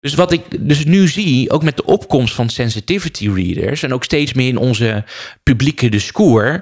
[0.00, 4.04] Dus wat ik dus nu zie, ook met de opkomst van sensitivity readers en ook
[4.04, 5.04] steeds meer in onze
[5.42, 6.60] publieke discours,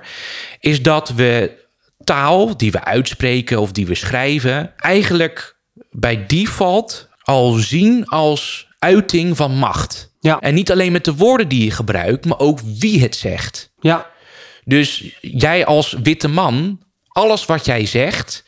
[0.61, 1.65] is dat we
[2.05, 5.57] taal die we uitspreken of die we schrijven, eigenlijk
[5.91, 10.15] bij default al zien als uiting van macht.
[10.21, 10.41] Ja.
[10.41, 13.73] En niet alleen met de woorden die je gebruikt, maar ook wie het zegt.
[13.81, 14.11] Ja,
[14.65, 18.45] Dus jij als witte man, alles wat jij zegt,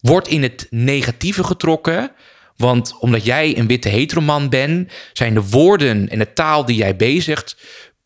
[0.00, 2.12] wordt in het negatieve getrokken.
[2.58, 6.96] Want omdat jij een witte heteroman bent, zijn de woorden en de taal die jij
[6.96, 7.56] bezigt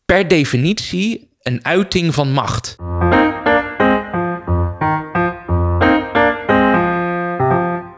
[0.05, 2.75] per definitie een uiting van macht.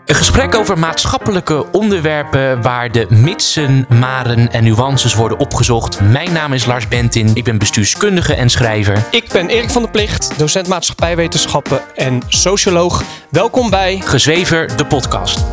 [0.06, 6.02] Een gesprek over maatschappelijke onderwerpen waar de mitsen, maren en nuances worden opgezocht.
[6.02, 9.04] Mijn naam is Lars Bentin, ik ben bestuurskundige en schrijver.
[9.12, 13.04] ik ben Erik van der Plicht, docent maatschappijwetenschappen en socioloog.
[13.30, 15.46] Welkom bij Gezwever, de podcast.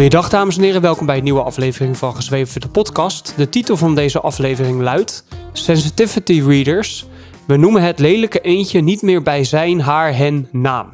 [0.00, 3.34] Goeiedag dames en heren, welkom bij een nieuwe aflevering van Gezweven de podcast.
[3.36, 7.06] De titel van deze aflevering luidt Sensitivity Readers.
[7.46, 10.88] We noemen het lelijke eendje niet meer bij zijn, haar, hen, naam.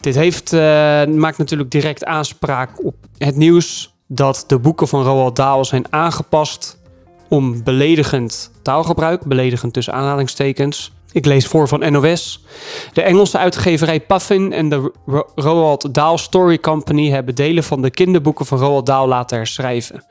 [0.00, 0.60] Dit heeft, eh,
[1.04, 6.78] maakt natuurlijk direct aanspraak op het nieuws dat de boeken van Roald Dahl zijn aangepast
[7.28, 10.95] om beledigend taalgebruik, beledigend tussen aanhalingstekens.
[11.16, 12.44] Ik lees voor van NOS.
[12.92, 17.90] De Engelse uitgeverij Puffin en de Ro- Roald Dahl Story Company hebben delen van de
[17.90, 20.04] kinderboeken van Roald Dahl laten herschrijven.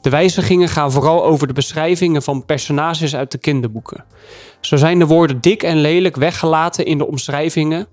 [0.00, 4.04] De wijzigingen gaan vooral over de beschrijvingen van personages uit de kinderboeken.
[4.60, 7.86] Zo zijn de woorden dik en lelijk weggelaten in de omschrijvingen.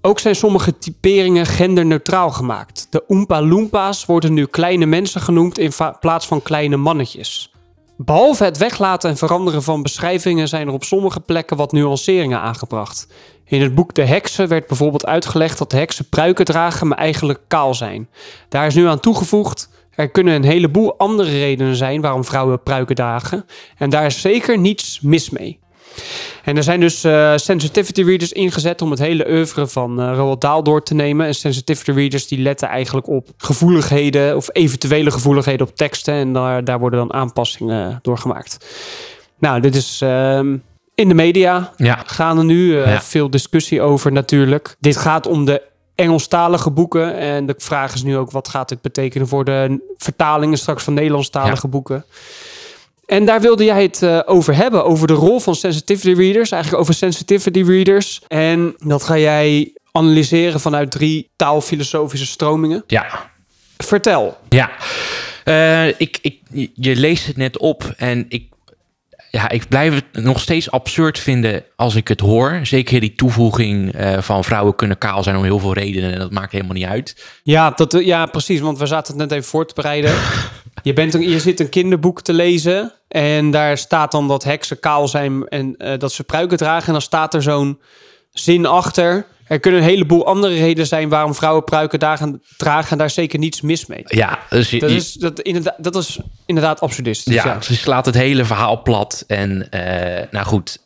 [0.00, 2.86] Ook zijn sommige typeringen genderneutraal gemaakt.
[2.90, 7.52] De Oompa Loompas worden nu kleine mensen genoemd in plaats van kleine mannetjes.
[8.00, 13.08] Behalve het weglaten en veranderen van beschrijvingen zijn er op sommige plekken wat nuanceringen aangebracht.
[13.44, 17.40] In het boek De Heksen werd bijvoorbeeld uitgelegd dat de heksen pruiken dragen, maar eigenlijk
[17.48, 18.08] kaal zijn.
[18.48, 22.94] Daar is nu aan toegevoegd, er kunnen een heleboel andere redenen zijn waarom vrouwen pruiken
[22.94, 23.44] dragen.
[23.76, 25.58] En daar is zeker niets mis mee.
[26.44, 30.40] En er zijn dus eh, sensitivity readers ingezet om het hele oeuvre van eh, Roald
[30.40, 31.26] Dahl door te nemen.
[31.26, 36.14] En sensitivity readers die letten eigenlijk op gevoeligheden of eventuele gevoeligheden op teksten.
[36.14, 38.56] En daar, daar worden dan aanpassingen door gemaakt.
[39.38, 40.56] Nou, dit is ehm,
[40.94, 43.00] in de media Ja, gaan er nu eh, Ja.
[43.00, 44.76] veel discussie over natuurlijk.
[44.80, 45.62] Dit gaat om de
[45.94, 47.16] Engelstalige boeken.
[47.16, 50.94] En de vraag is nu ook wat gaat dit betekenen voor de vertalingen straks van
[50.94, 52.04] Nederlandstalige boeken.
[53.08, 56.82] En daar wilde jij het eh, over hebben, over de rol van sensitivity readers, eigenlijk
[56.82, 58.20] over sensitivity readers.
[58.26, 62.84] En dat ga jij analyseren vanuit drie taalfilosofische stromingen.
[62.86, 63.30] ja,
[63.76, 64.36] Vertel.
[64.48, 64.70] ja.
[65.44, 66.40] Eh, ik, ik,
[66.74, 68.48] je leest het net op en ik,
[69.30, 72.60] ja, ik blijf het nog steeds absurd vinden als ik het hoor.
[72.62, 76.32] Zeker die toevoeging eh, van vrouwen kunnen kaal zijn om heel veel redenen en dat
[76.32, 77.24] maakt helemaal niet uit.
[77.42, 80.14] Ja, dat, ja, precies, want we zaten het net even voor te bereiden.
[80.82, 84.80] Je, bent een, je zit een kinderboek te lezen en daar staat dan dat heksen
[84.80, 86.86] kaal zijn en eh, dat ze pruiken dragen.
[86.86, 87.80] En dan staat er zo'n
[88.30, 89.26] zin achter.
[89.48, 93.38] Er kunnen een heleboel andere redenen zijn waarom vrouwen pruiken dragen, dragen en daar zeker
[93.38, 94.02] niets mis mee.
[94.04, 97.34] Ja, dus je- Dat is, dat, inderdaad, dat is inderdaad absurdistisch.
[97.34, 97.60] Ja, ja.
[97.60, 99.24] ze slaat het hele verhaal plat.
[99.26, 100.78] En eh, nou goed,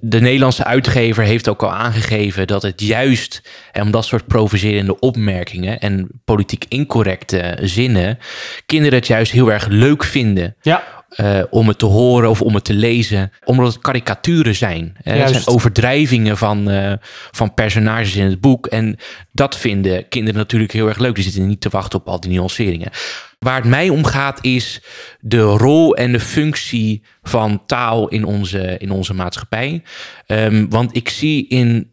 [0.00, 4.98] de Nederlandse uitgever heeft ook al aangegeven dat het juist en om dat soort provocerende
[4.98, 8.18] opmerkingen en politiek incorrecte zinnen,
[8.66, 10.56] kinderen het juist heel erg leuk vinden.
[10.62, 14.96] Ja, eh, om het te horen of om het te lezen, omdat het karikaturen zijn.
[15.02, 15.12] Hè.
[15.12, 16.92] Het zijn overdrijvingen van, eh,
[17.30, 18.66] van personages in het boek.
[18.66, 18.96] En
[19.32, 21.14] dat vinden kinderen natuurlijk heel erg leuk.
[21.14, 22.90] Die zitten niet te wachten op al die nuanceringen.
[23.38, 24.80] Waar het mij om gaat is
[25.20, 29.82] de rol en de functie van taal in onze, in onze maatschappij.
[30.26, 31.90] Ehm, want ik zie in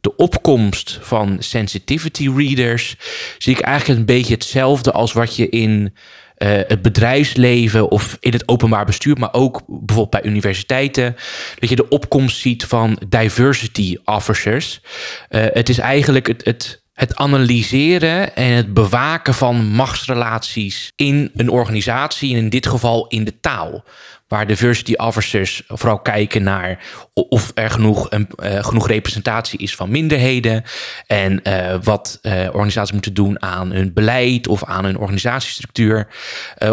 [0.00, 2.96] de opkomst van sensitivity readers
[3.38, 5.94] zie ik eigenlijk een beetje hetzelfde als wat je in
[6.36, 11.16] eh, het bedrijfsleven of in het openbaar bestuur, maar ook bijvoorbeeld bij universiteiten,
[11.58, 14.80] dat je de opkomst ziet van diversity officers.
[15.28, 21.50] Eh, het is eigenlijk het, het, het analyseren en het bewaken van machtsrelaties in een
[21.50, 23.84] organisatie, en in dit geval in de taal.
[24.28, 29.90] Waar diversity officers vooral kijken naar of er genoeg, een, eh, genoeg representatie is van
[29.90, 30.62] minderheden.
[31.06, 36.06] En eh, wat eh, organisaties moeten doen aan hun beleid of aan hun organisatiestructuur.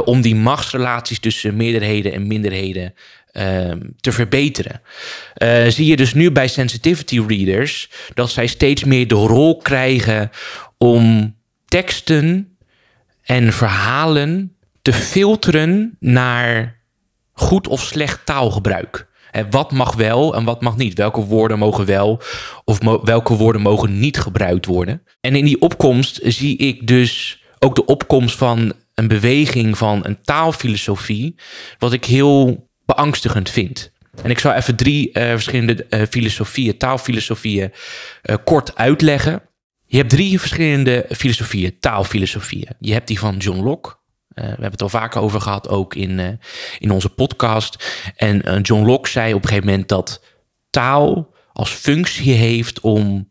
[0.05, 2.93] om die machtsrelaties tussen meerderheden en minderheden
[3.31, 4.81] ehm, te verbeteren.
[5.67, 10.31] Zie je dus nu bij sensitivity readers dat zij steeds meer de rol krijgen
[10.77, 11.35] om
[11.65, 12.57] teksten
[13.23, 16.81] en verhalen te filteren naar
[17.33, 19.07] goed of slecht taalgebruik.
[19.31, 20.97] En wat mag wel en wat mag niet?
[20.97, 22.21] Welke woorden mogen wel
[22.63, 25.03] of welke woorden mogen niet gebruikt worden?
[25.21, 30.21] En in die opkomst zie ik dus ook de opkomst van een beweging van een
[30.21, 31.35] taalfilosofie,
[31.77, 33.91] wat ik heel beangstigend vind.
[34.23, 37.71] En ik zal even drie eh, verschillende eh, filosofieën, taalfilosofieën,
[38.21, 39.41] eh, kort uitleggen.
[39.85, 42.69] Je hebt drie verschillende filosofieën, taalfilosofieën.
[42.79, 43.95] Je hebt die van John Locke.
[44.33, 46.27] Eh, we hebben het al vaker over gehad, ook in, eh,
[46.79, 48.01] in onze podcast.
[48.15, 50.23] En eh, John Locke zei op een gegeven moment dat
[50.69, 53.27] taal als functie heeft om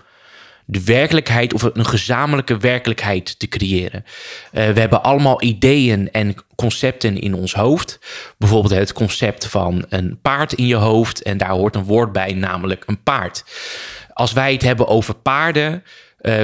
[0.65, 4.05] de werkelijkheid of een gezamenlijke werkelijkheid te creëren.
[4.51, 7.99] We hebben allemaal ideeën en concepten in ons hoofd.
[8.39, 12.33] Bijvoorbeeld het concept van een paard in je hoofd en daar hoort een woord bij,
[12.33, 13.45] namelijk een paard.
[14.13, 15.83] Als wij het hebben over paarden,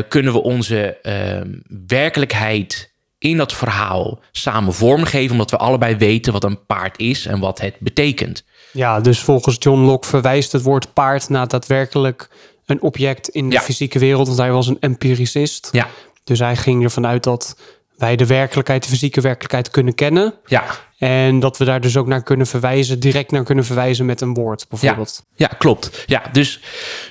[0.09, 1.41] kunnen we onze eh,
[1.87, 7.39] werkelijkheid in dat verhaal samen vormgeven, omdat we allebei weten wat een paard is en
[7.41, 8.45] wat het betekent.
[8.73, 12.29] Ja, dus volgens John Locke verwijst het woord paard naar daadwerkelijk
[12.67, 13.61] een object in de Ja.
[13.61, 14.27] fysieke wereld.
[14.27, 15.69] Want hij was een empiricist.
[15.73, 15.89] Ja,
[16.25, 17.57] Dus hij ging ervan uit dat
[17.97, 20.35] wij de werkelijkheid, de fysieke werkelijkheid kunnen kennen.
[20.47, 20.65] ja,
[20.99, 24.35] En dat we daar dus ook naar kunnen verwijzen, direct naar kunnen verwijzen met een
[24.35, 25.25] woord bijvoorbeeld.
[25.37, 26.05] Ja, klopt.
[26.07, 26.61] Ja, dus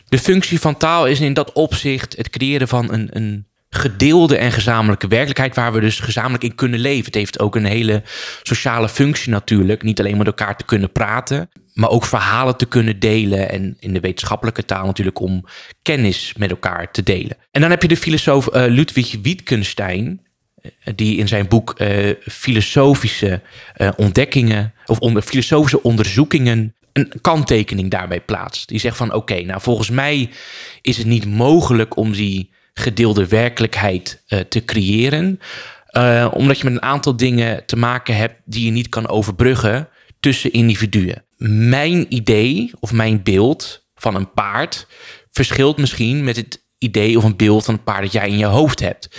[0.07, 4.51] de functie van taal is in dat opzicht het creëren van een, een gedeelde en
[4.51, 7.05] gezamenlijke werkelijkheid waar we dus gezamenlijk in kunnen leven.
[7.05, 8.03] Het heeft ook een hele
[8.43, 9.83] sociale functie natuurlijk.
[9.83, 13.49] Niet alleen met elkaar te kunnen praten, maar ook verhalen te kunnen delen.
[13.49, 15.45] En in de wetenschappelijke taal natuurlijk om
[15.81, 17.37] kennis met elkaar te delen.
[17.51, 20.25] En dan heb je de filosoof eh, Ludwig Wittgenstein
[20.95, 23.41] die in zijn boek eh, filosofische
[23.73, 28.67] eh, ontdekkingen of onder, filosofische onderzoekingen een kanttekening daarbij plaatst.
[28.67, 30.29] Die zegt van oké, nou volgens mij
[30.81, 35.39] is het niet mogelijk om die gedeelde werkelijkheid eh, te creëren,
[35.85, 39.89] eh, omdat je met een aantal dingen te maken hebt die je niet kan overbruggen
[40.19, 41.25] tussen individuen.
[41.69, 44.87] Mijn idee of mijn beeld van een paard
[45.31, 48.45] verschilt misschien met het idee of een beeld van een paard dat jij in je
[48.45, 49.09] hoofd hebt.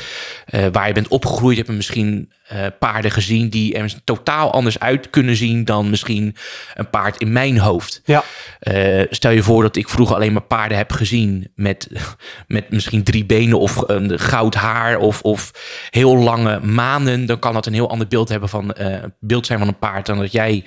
[0.45, 4.79] Eh, waar je bent opgegroeid, heb je misschien eh, paarden gezien die er totaal anders
[4.79, 6.37] uit kunnen zien dan misschien
[6.75, 8.01] een paard in mijn hoofd.
[8.05, 8.25] Ja.
[8.61, 11.89] Eh, stel je voor dat ik vroeger alleen maar paarden heb gezien met,
[12.47, 15.53] met misschien drie benen of een goud haar of, of
[15.91, 17.27] heel lange manen.
[17.27, 18.75] Dan kan dat een heel ander beeld, hebben van,
[19.21, 20.65] beeld zijn van een paard dan dat jij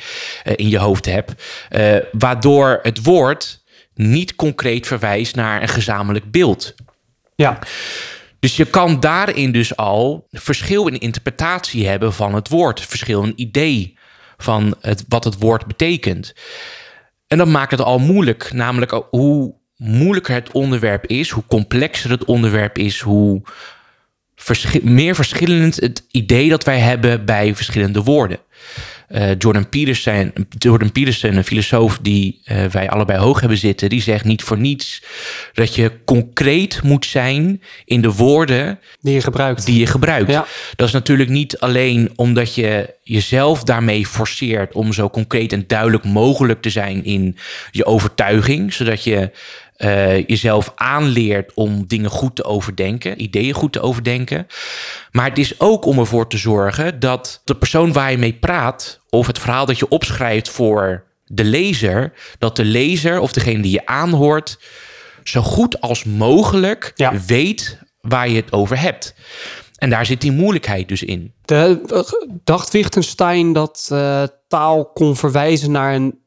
[0.56, 1.44] in je hoofd hebt.
[2.12, 3.61] Waardoor het woord
[4.10, 6.76] niet concreet verwijst naar een gezamenlijk beeld.
[7.36, 7.60] Ja.
[8.40, 13.34] Dus je kan daarin dus al verschil in interpretatie hebben van het woord, verschil in
[13.36, 13.98] idee
[14.38, 16.34] van het, wat het woord betekent.
[17.28, 22.26] En dat maakt het al moeilijk, namelijk hoe moeilijker het onderwerp is, hoe complexer het
[22.26, 23.42] onderwerp is, hoe
[24.36, 28.40] verschi- meer verschillend het idee dat wij hebben bij verschillende woorden.
[29.12, 34.02] Eh, Jordan, Peterson, Jordan Peterson, een filosoof die eh, wij allebei hoog hebben zitten, die
[34.02, 35.04] zegt niet voor niets
[35.54, 39.66] dat je concreet moet zijn in de woorden Die je gebruikt.
[39.66, 40.32] die je gebruikt.
[40.32, 40.46] Ja.
[40.76, 46.04] Dat is natuurlijk niet alleen omdat je jezelf daarmee forceert om zo concreet en duidelijk
[46.04, 47.38] mogelijk te zijn in
[47.72, 49.32] je overtuiging, zodat je
[49.82, 54.48] eh, jezelf aanleert om dingen goed te overdenken, ideeën goed te overdenken.
[55.12, 59.00] Maar het is ook om ervoor te zorgen dat de persoon waar je mee praat,
[59.10, 63.72] of het verhaal dat je opschrijft voor de lezer, dat de lezer of degene die
[63.72, 64.60] je aanhoort,
[65.24, 67.14] zo goed als mogelijk Ja.
[67.28, 69.16] weet waar je het over hebt.
[69.76, 71.34] En daar zit die moeilijkheid dus in.
[71.46, 71.82] De,
[72.44, 76.20] dacht Wittgenstein dat eh, taal kon verwijzen naar een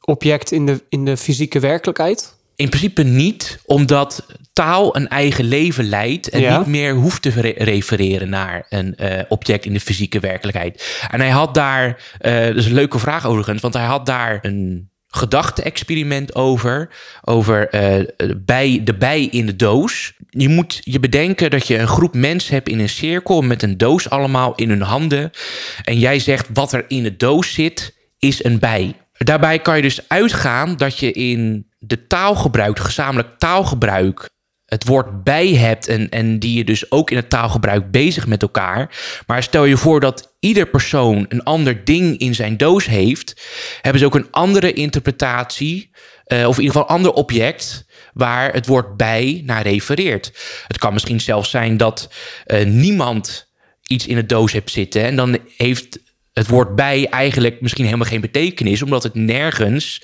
[0.00, 2.33] object in de, in de fysieke werkelijkheid?
[2.56, 6.58] In principe niet, omdat taal een eigen leven leidt en Ja.
[6.58, 10.98] niet meer hoeft te re- refereren naar een eh, object in de fysieke werkelijkheid.
[11.10, 14.38] En hij had daar, eh dat is een leuke vraag overigens, want hij had daar
[14.42, 16.88] een gedachte-experiment over,
[17.22, 18.04] over eh,
[18.36, 20.12] bij, de bij in de doos.
[20.30, 23.76] Je moet je bedenken dat je een groep mensen hebt in een cirkel met een
[23.78, 25.30] doos allemaal in hun handen.
[25.84, 28.94] En jij zegt wat er in de doos zit, is een bij.
[29.18, 34.32] Daarbij kan je dus uitgaan dat je in de taalgebruik, gezamenlijk taalgebruik,
[34.64, 38.42] het woord bij hebt en, en die je dus ook in het taalgebruik bezig met
[38.42, 38.96] elkaar.
[39.26, 43.42] Maar stel je voor dat ieder persoon een ander ding in zijn doos heeft,
[43.80, 45.90] hebben ze ook een andere interpretatie,
[46.24, 50.32] eh, of in ieder geval een ander object waar het woord bij naar refereert.
[50.66, 52.12] Het kan misschien zelfs zijn dat
[52.44, 53.52] eh, niemand
[53.86, 55.98] iets in de doos heeft zitten en dan heeft
[56.34, 60.02] het woord bij eigenlijk misschien helemaal geen betekenis, omdat het nergens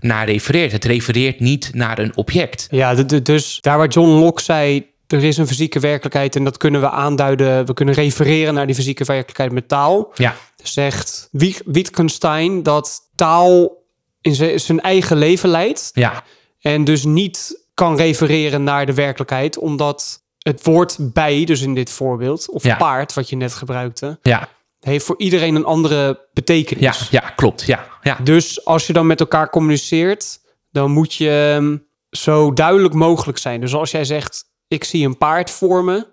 [0.00, 0.72] naar refereert.
[0.72, 2.66] Het refereert niet naar een object.
[2.70, 6.80] Ja, dus daar waar John Locke zei, er is een fysieke werkelijkheid en dat kunnen
[6.80, 10.10] we aanduiden, we kunnen refereren naar die fysieke werkelijkheid met taal.
[10.14, 11.28] Ja, Zegt
[11.64, 13.82] Wittgenstein dat taal
[14.20, 15.90] in zijn- zijn eigen leven leidt.
[15.92, 16.22] Ja,
[16.60, 21.90] En dus niet kan refereren naar de werkelijkheid, omdat het woord bij, dus in dit
[21.90, 22.76] voorbeeld, of Ja.
[22.76, 24.48] paard, wat je net gebruikte, ja,
[24.86, 27.08] heeft voor iedereen een andere betekenis.
[27.10, 27.62] ja, ja, klopt.
[27.62, 28.18] Ja, ja.
[28.22, 30.40] Dus als je dan met elkaar communiceert,
[30.70, 31.76] dan moet je ehm,
[32.10, 33.60] zo duidelijk mogelijk zijn.
[33.60, 36.06] Dus als jij zegt, ik zie een paard voor me,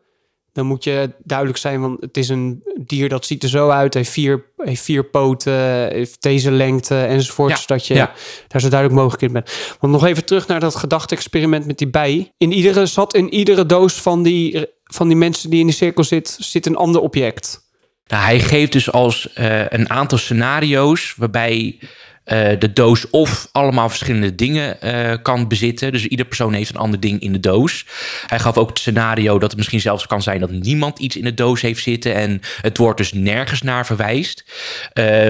[0.53, 3.93] dan moet je duidelijk zijn, want het is een dier dat ziet er zo uit,
[3.93, 7.51] heeft vier, heeft vier poten, heeft deze lengte enzovoort.
[7.51, 8.13] Ja, Zodat je ja.
[8.47, 9.77] daar zo duidelijk mogelijk in bent.
[9.79, 12.33] Want nog even terug naar dat gedachte-experiment met die bij.
[12.37, 16.03] In iedere, zat in iedere doos van die, van die mensen die in die cirkel
[16.03, 17.62] zit, zit een ander object.
[18.07, 21.79] Nou, hij geeft dus als eh, een aantal scenario's waarbij
[22.23, 25.91] eh, de doos of allemaal verschillende dingen eh, kan bezitten.
[25.91, 27.85] Dus ieder persoon heeft een ander ding in de doos.
[28.27, 31.23] Hij gaf ook het scenario dat het misschien zelfs kan zijn dat niemand iets in
[31.23, 34.45] de doos heeft zitten en het woord dus nergens naar verwijst.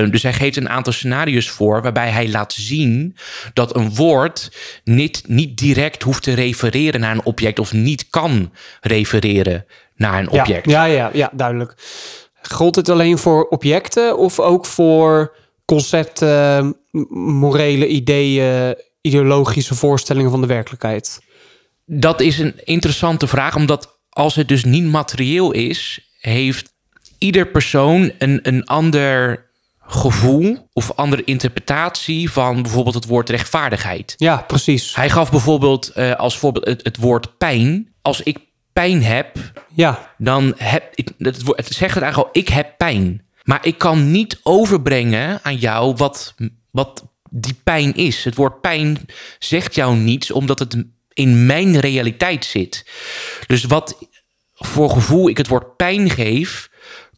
[0.10, 3.16] Dus hij geeft een aantal scenario's voor waarbij hij laat zien
[3.54, 4.52] dat een woord
[4.84, 9.66] niet, niet direct hoeft te refereren naar een object of niet kan refereren
[9.96, 10.70] naar een object.
[10.70, 11.76] Ja, ja, ja, ja, duidelijk.
[12.52, 15.36] Gold het alleen voor objecten of ook voor
[15.66, 16.76] concepten,
[17.20, 21.22] morele ideeën, ideologische voorstellingen van de werkelijkheid?
[21.86, 26.74] Dat is een interessante vraag, omdat als het dus niet materieel is, heeft
[27.18, 29.46] ieder persoon een, een ander
[29.80, 34.14] gevoel of andere interpretatie van bijvoorbeeld het woord rechtvaardigheid.
[34.18, 34.96] Ja, precies.
[34.96, 37.94] Hij gaf bijvoorbeeld eh, als voorbeeld het, het woord pijn.
[38.02, 38.40] Als ik
[38.74, 39.38] pijn heb,
[39.76, 43.26] Ja, dan heb ik, het, het zegt het eigenlijk al, ik heb pijn.
[43.44, 46.36] Maar ik kan niet overbrengen aan jou wat,
[46.72, 48.24] wat die pijn is.
[48.24, 49.06] Het woord pijn
[49.40, 52.86] zegt jou niets, omdat het in mijn realiteit zit.
[53.48, 53.98] Dus wat
[54.54, 56.70] voor gevoel ik het woord pijn geef,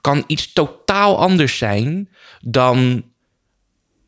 [0.02, 2.10] kan iets totaal anders zijn
[2.42, 3.04] dan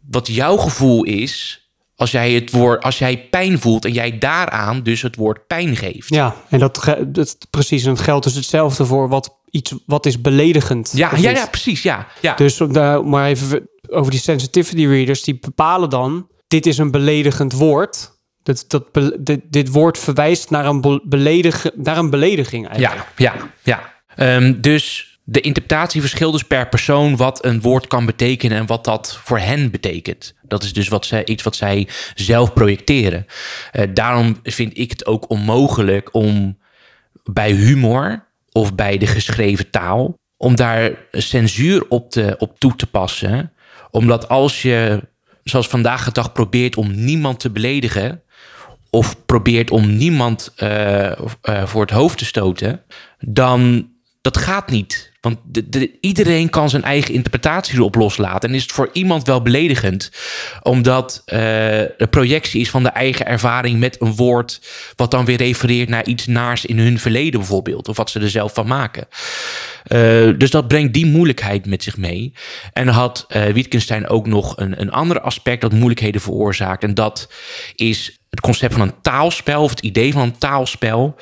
[0.09, 1.66] wat jouw gevoel is.
[1.97, 5.75] Als jij, het woord, als jij pijn voelt en jij daaraan dus het woord pijn
[5.75, 6.09] geeft.
[6.09, 6.35] ja.
[6.49, 7.83] En dat, dat precies.
[7.83, 10.91] En het geldt dus hetzelfde voor wat iets wat is beledigend.
[10.95, 11.83] Ja, ja, ja, precies.
[11.83, 12.35] Ja, ja.
[12.35, 16.91] Dus om daar maar even over die sensitivity readers, die bepalen dan: dit is een
[16.91, 18.15] beledigend woord.
[18.43, 18.83] Dat, dat,
[19.19, 23.11] dit, dit woord verwijst naar een, be- beledig, naar een belediging eigenlijk.
[23.17, 23.93] Ja, ja, ja.
[24.15, 28.83] Ehm, dus de interpretatie verschilt dus per persoon wat een woord kan betekenen en wat
[28.83, 30.35] dat voor hen betekent.
[30.41, 33.25] Dat is dus wat zij, iets wat zij zelf projecteren.
[33.71, 36.57] Eh, daarom vind ik het ook onmogelijk om
[37.23, 42.87] bij humor of bij de geschreven taal, om daar censuur op, te, op toe te
[42.87, 43.51] passen.
[43.91, 45.07] Omdat als je,
[45.43, 48.21] zoals vandaag de dag, probeert om niemand te beledigen,
[48.89, 51.17] of probeert om niemand eh, eh,
[51.65, 52.81] voor het hoofd te stoten,
[53.19, 53.89] dan
[54.21, 55.11] dat gaat niet.
[55.27, 58.49] Want de, de- iedereen kan zijn eigen interpretatie erop loslaten.
[58.49, 60.11] En is het voor iemand wel beledigend,
[60.61, 61.37] omdat eh
[61.97, 64.61] de projectie is van de eigen ervaring met een woord,
[64.95, 68.29] wat dan weer refereert naar iets naars in hun verleden bijvoorbeeld, of wat ze er
[68.29, 69.07] zelf van maken.
[69.83, 72.33] Eh, dus dat brengt die moeilijkheid met zich mee.
[72.73, 76.83] En had eh Wittgenstein ook nog een, een ander aspect dat moeilijkheden veroorzaakt.
[76.83, 77.29] En dat
[77.75, 81.15] is het concept van een taalspel, of het idee van een taalspel.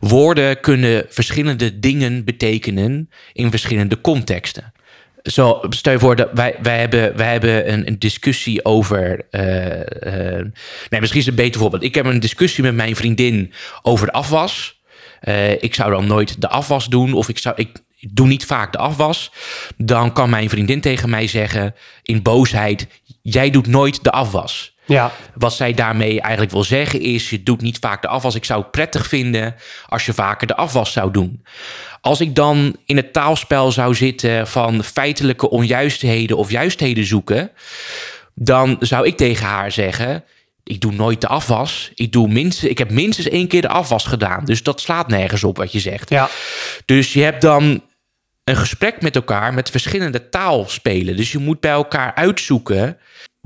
[0.00, 4.72] Woorden kunnen verschillende dingen betekenen in verschillende contexten.
[5.22, 9.26] Zo, stel je voor dat wij, wij hebben, wij hebben een, een discussie over.
[9.30, 10.46] eh, eh,
[10.88, 11.82] nee, misschien is het een beter voorbeeld.
[11.82, 13.52] Ik heb een discussie met mijn vriendin
[13.82, 14.80] over de afwas.
[15.20, 18.72] Eh, ik zou dan nooit de afwas doen, of ik, zou, ik doe niet vaak
[18.72, 19.32] de afwas.
[19.76, 22.86] Dan kan mijn vriendin tegen mij zeggen in boosheid:
[23.22, 24.72] Jij doet nooit de afwas.
[24.92, 28.34] Ja, Wat zij daarmee eigenlijk wil zeggen is: je doet niet vaak de afwas.
[28.34, 29.54] Ik zou het prettig vinden
[29.86, 31.44] als je vaker de afwas zou doen.
[32.00, 37.50] Als ik dan in het taalspel zou zitten van feitelijke onjuistheden of juistheden zoeken,
[38.34, 40.24] dan zou ik tegen haar zeggen:
[40.64, 41.90] ik doe nooit de afwas.
[41.94, 44.44] Ik, doe minstens, ik heb minstens één keer de afwas gedaan.
[44.44, 46.10] Dus dat slaat nergens op wat je zegt.
[46.10, 46.28] ja,
[46.84, 47.82] Dus je hebt dan
[48.44, 51.16] een gesprek met elkaar met verschillende taalspelen.
[51.16, 52.98] Dus je moet bij elkaar uitzoeken.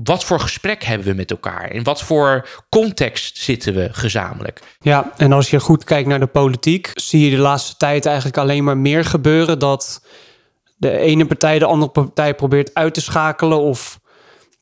[0.03, 1.71] Wat voor gesprek hebben we met elkaar?
[1.71, 4.61] In wat voor context zitten we gezamenlijk?
[4.79, 5.13] ja.
[5.17, 8.63] En als je goed kijkt naar de politiek, zie je de laatste tijd eigenlijk alleen
[8.63, 10.05] maar meer gebeuren dat
[10.75, 13.99] de ene partij de andere partij probeert uit te schakelen of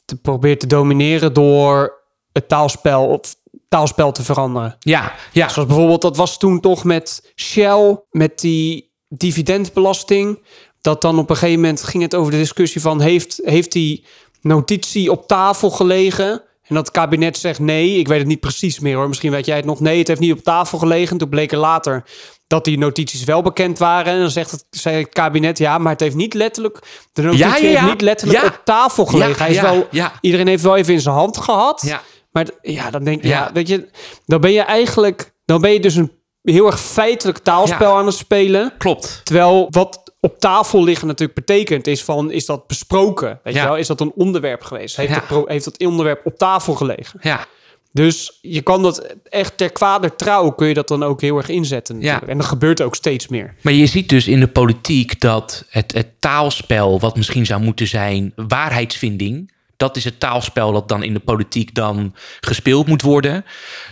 [0.05, 3.35] te probeert te domineren door het taalspel of
[3.69, 4.75] taalspel te veranderen.
[4.79, 10.43] Ja, ja, Zoals bijvoorbeeld, dat was toen toch met Shell, met die dividendbelasting.
[10.81, 13.01] Dat dan op een gegeven moment ging het over de discussie van...
[13.01, 14.05] heeft, heeft die
[14.45, 16.41] notitie op tafel gelegen?
[16.67, 19.07] En dat het kabinet zegt nee, ik weet het niet precies meer hoor.
[19.07, 19.79] Misschien weet jij het nog.
[19.79, 21.17] Nee, het heeft niet op tafel gelegen.
[21.17, 22.03] Toen bleek er later
[22.47, 24.13] dat die notities wel bekend waren.
[24.13, 26.79] En dan zegt het, zei het kabinet, ja, maar het heeft niet letterlijk...
[27.13, 27.79] De notitie Ja, ja, ja.
[27.79, 29.37] heeft niet letterlijk op tafel gelegen.
[29.37, 30.13] Hij is wel, ja.
[30.21, 31.81] Iedereen heeft wel even in zijn hand gehad.
[31.85, 32.01] Ja.
[32.31, 33.49] Maar ja, dan denk ik, Ja.
[33.53, 33.89] weet je,
[34.25, 36.11] dan ben je eigenlijk, dan ben je dus een
[36.41, 38.73] heel erg feitelijk taalspel aan het spelen.
[38.77, 39.21] Klopt.
[39.23, 40.04] Terwijl wat
[40.35, 43.39] op tafel liggen natuurlijk betekent is van, is dat besproken?
[43.43, 43.61] Weet Ja.
[43.61, 43.77] je wel?
[43.77, 44.95] Is dat een onderwerp geweest?
[44.95, 45.19] Heeft, Ja.
[45.19, 47.19] pro- heeft dat onderwerp op tafel gelegen?
[47.21, 47.45] Ja.
[47.91, 51.49] Dus je kan dat echt ter kwade trouw kun je dat dan ook heel erg
[51.49, 52.01] inzetten.
[52.01, 52.21] Ja.
[52.27, 53.55] En dat gebeurt ook steeds meer.
[53.61, 57.87] Maar je ziet dus in de politiek dat het, het taalspel, wat misschien zou moeten
[57.87, 63.45] zijn waarheidsvinding, dat is het taalspel dat dan in de politiek dan gespeeld moet worden.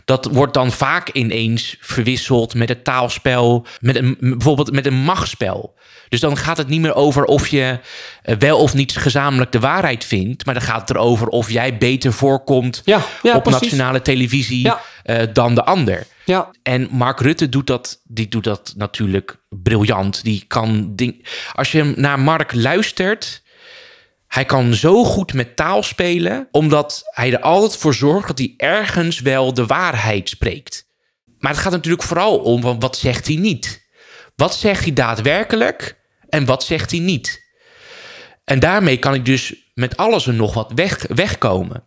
[0.06, 5.76] Dat wordt dan vaak ineens verwisseld met het taalspel, met een, bijvoorbeeld met een machtsspel.
[6.10, 7.80] Dus dan gaat het niet meer over of je
[8.22, 11.78] eh, wel of niet gezamenlijk de waarheid vindt, maar dan gaat het erover of jij
[11.78, 13.62] beter voorkomt Ja, ja, op precies.
[13.62, 14.82] nationale televisie Ja.
[15.04, 16.06] eh, dan de ander.
[16.26, 20.24] Ja, En Mark Rutte doet dat, die doet dat natuurlijk briljant.
[20.24, 21.28] Die kan ding.
[21.54, 23.42] Als je naar Mark luistert,
[24.34, 28.54] hij kan zo goed met taal spelen, omdat hij er altijd voor zorgt dat hij
[28.58, 30.86] ergens wel de waarheid spreekt.
[31.40, 33.88] Maar het gaat natuurlijk vooral om van wat zegt hij niet.
[34.36, 35.98] Wat zegt hij daadwerkelijk
[36.30, 37.42] en wat zegt hij niet?
[38.44, 41.84] En daarmee kan ik dus met alles en nog wat weg, wegkomen.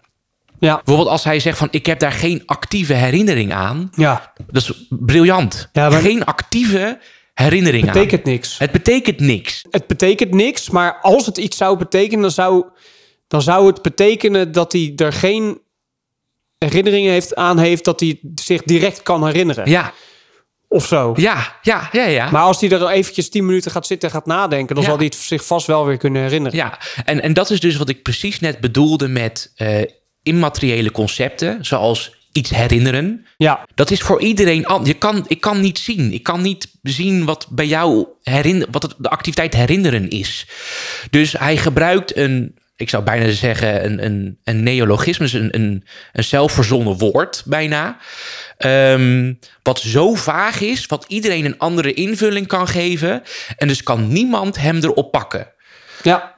[0.59, 3.89] ja, Bijvoorbeeld als hij zegt van ik heb daar geen actieve herinnering aan.
[3.95, 4.33] ja.
[4.47, 5.69] Dat is briljant.
[5.73, 6.99] Ja, maar- Geen actieve
[7.45, 7.93] herinnering aan.
[7.93, 8.59] Betekent niks.
[8.59, 9.65] Het betekent niks.
[9.71, 12.65] Het betekent niks, maar als het iets zou betekenen, dan zou,
[13.29, 15.61] dan zou het betekenen dat hij er geen
[16.59, 19.71] herinneringen heeft, aan heeft dat hij zich direct kan herinneren.
[19.71, 19.93] Ja,
[20.69, 21.13] Of zo.
[21.17, 22.31] ja, ja, ja, ja.
[22.31, 24.89] Maar als hij er eventjes 10 minuten gaat zitten en gaat nadenken, dan Ja.
[24.91, 26.59] zal hij het zich vast wel weer kunnen herinneren.
[26.59, 26.79] ja.
[27.05, 29.83] En, en dat is dus wat ik precies net bedoelde met eh,
[30.23, 33.27] immateriële concepten, zoals iets herinneren.
[33.37, 34.89] Ja, Dat is voor iedereen anders.
[34.91, 36.13] Je kan, ik kan niet zien.
[36.13, 40.47] Ik kan niet zien wat bij jou herinner, wat het, de activiteit herinneren is.
[41.11, 45.85] Dus hij gebruikt een, ik zou bijna zeggen, een, een, een neologisme, dus een, een,
[46.13, 47.97] een zelfverzonnen woord bijna.
[48.57, 53.23] Ehm, wat zo vaag is, wat iedereen een andere invulling kan geven.
[53.57, 55.53] En dus kan niemand hem erop pakken.
[56.03, 56.35] ja.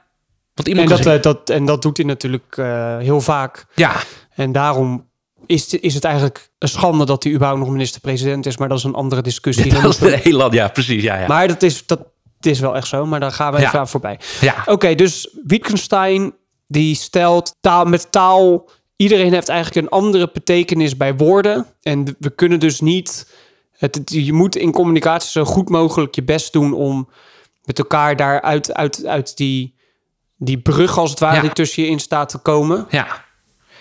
[0.53, 3.65] Want En iemand dat, kan eh, dat, en dat doet hij natuurlijk eh, heel vaak.
[3.75, 3.95] ja,
[4.35, 5.08] En daarom
[5.45, 8.57] is, het- is het eigenlijk een schande dat hij überhaupt nog minister-president is.
[8.57, 9.73] Maar dat is een andere discussie.
[9.73, 10.53] Dat is een heel land.
[10.53, 11.03] Ja, precies.
[11.03, 11.27] Ja, ja.
[11.27, 11.99] Maar dat is, dat
[12.39, 13.05] is wel echt zo.
[13.05, 13.67] Maar daar gaan we Ja.
[13.67, 14.19] even aan voorbij.
[14.41, 14.63] ja.
[14.65, 16.33] Oké, dus Wittgenstein
[16.67, 18.69] die stelt taal, met taal...
[18.95, 21.65] Iedereen heeft eigenlijk een andere betekenis bij woorden.
[21.81, 23.33] En we kunnen dus niet...
[23.77, 26.73] Het, het- je moet in communicatie zo goed mogelijk je best doen...
[26.73, 27.09] om
[27.63, 29.75] met elkaar daar uit, uit, uit die,
[30.37, 31.35] die brug als het ware...
[31.35, 31.41] Ja.
[31.41, 32.85] die tussen je in staat te komen.
[32.89, 33.25] Ja.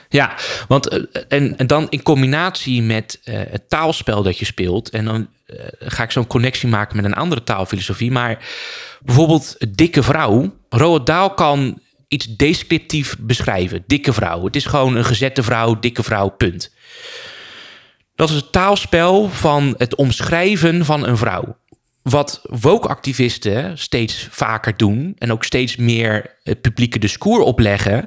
[0.09, 0.35] Ja,
[0.69, 5.05] want eh, en, en dan in combinatie met eh, het taalspel dat je speelt, en
[5.05, 8.45] dan eh, ga ik zo'n connectie maken met een andere taalfilosofie, maar
[9.03, 10.57] bijvoorbeeld dikke vrouw.
[10.69, 13.85] Roald Dahl kan iets descriptief beschrijven.
[13.87, 14.45] Dikke vrouw.
[14.45, 16.73] Het is gewoon een gezette vrouw, dikke vrouw, punt.
[18.15, 21.57] Dat is het taalspel van het omschrijven van een vrouw.
[22.09, 28.07] Wat woke-activisten steeds vaker doen en ook steeds meer het publieke discours opleggen,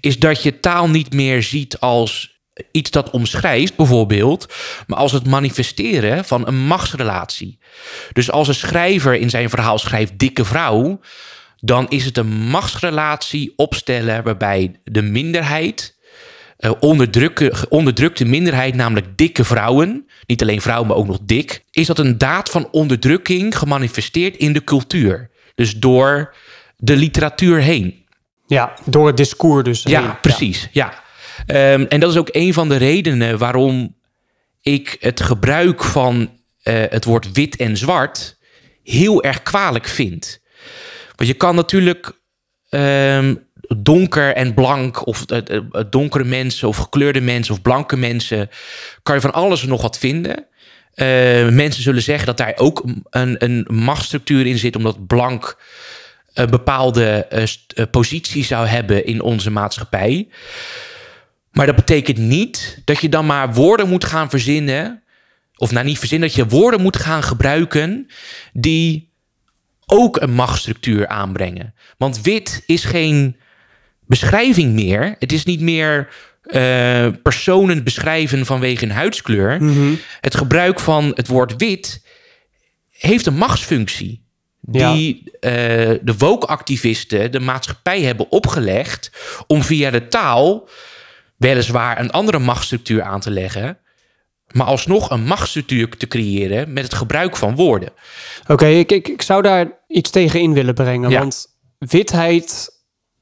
[0.00, 2.36] is dat je taal niet meer ziet als
[2.70, 4.54] iets dat omschrijft, bijvoorbeeld,
[4.86, 7.58] maar als het manifesteren van een machtsrelatie.
[8.12, 11.00] Dus als een schrijver in zijn verhaal schrijft dikke vrouw,
[11.56, 15.97] dan is het een machtsrelatie opstellen waarbij de minderheid
[16.80, 21.98] onderdrukke, onderdrukte minderheid, namelijk dikke vrouwen, niet alleen vrouwen, maar ook nog dik, is dat
[21.98, 25.30] een daad van onderdrukking gemanifesteerd in de cultuur.
[25.54, 26.34] Dus door
[26.76, 28.06] de literatuur heen.
[28.46, 29.82] Ja, door het discours dus.
[29.82, 30.20] Ja, heen.
[30.20, 30.68] precies.
[30.72, 31.02] Ja.
[31.46, 33.96] Ehm, en dat is ook een van de redenen waarom
[34.62, 36.30] ik het gebruik van
[36.62, 38.38] eh, het woord wit en zwart
[38.82, 40.40] heel erg kwalijk vind.
[41.16, 42.12] Want je kan natuurlijk
[42.68, 43.34] ehm,
[43.76, 45.24] donker en blank, of
[45.90, 48.50] donkere mensen, of gekleurde mensen, of blanke mensen,
[49.02, 50.46] kan je van alles nog wat vinden.
[50.94, 55.58] Eh, mensen zullen zeggen dat daar ook een, een machtsstructuur in zit, omdat blank
[56.32, 60.28] een bepaalde eh, st- eh, positie zou hebben in onze maatschappij.
[61.52, 65.02] Maar dat betekent niet dat je dan maar woorden moet gaan verzinnen.
[65.56, 68.06] Of nou niet verzinnen, dat je woorden moet gaan gebruiken
[68.52, 69.12] die
[69.86, 71.74] ook een machtsstructuur aanbrengen.
[71.98, 73.36] Want wit is geen
[74.08, 75.16] beschrijving meer.
[75.18, 76.08] Het is niet meer
[76.42, 79.62] eh, personen beschrijven vanwege een huidskleur.
[80.20, 82.02] Het gebruik van het woord wit
[82.90, 84.26] heeft een machtsfunctie.
[84.72, 84.92] Ja.
[84.92, 85.50] Die eh,
[86.02, 89.10] de woke-activisten de maatschappij hebben opgelegd
[89.46, 90.68] om via de taal
[91.36, 93.78] weliswaar een andere machtsstructuur aan te leggen,
[94.52, 97.92] maar alsnog een machtsstructuur te creëren met het gebruik van woorden.
[98.46, 101.10] Oké, ik, ik, ik zou daar iets tegen in willen brengen.
[101.10, 101.18] Ja.
[101.18, 101.46] Want
[101.78, 102.77] witheid,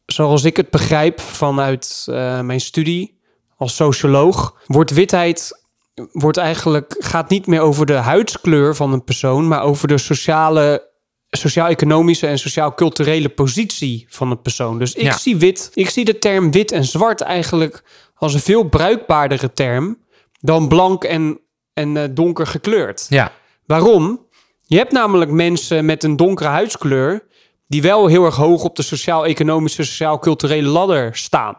[0.07, 3.21] zoals ik het begrijp vanuit eh, mijn studie
[3.57, 5.65] als socioloog, wordt witheid
[6.13, 10.91] wordt eigenlijk, gaat niet meer over de huidskleur van een persoon, maar over de sociale,
[11.31, 14.79] sociaal-economische en sociaal-culturele positie van een persoon.
[14.79, 15.17] Dus ik Ja.
[15.17, 17.83] zie wit, ik zie de term wit en zwart eigenlijk
[18.15, 19.99] als een veel bruikbaardere term
[20.41, 21.41] dan blank en,
[21.75, 23.07] en eh, donker gekleurd.
[23.09, 23.33] Ja,
[23.67, 24.25] Waarom?
[24.63, 27.25] Je hebt namelijk mensen met een donkere huidskleur
[27.67, 31.57] die wel heel erg hoog op de sociaal-economische, sociaal-culturele ladder staan.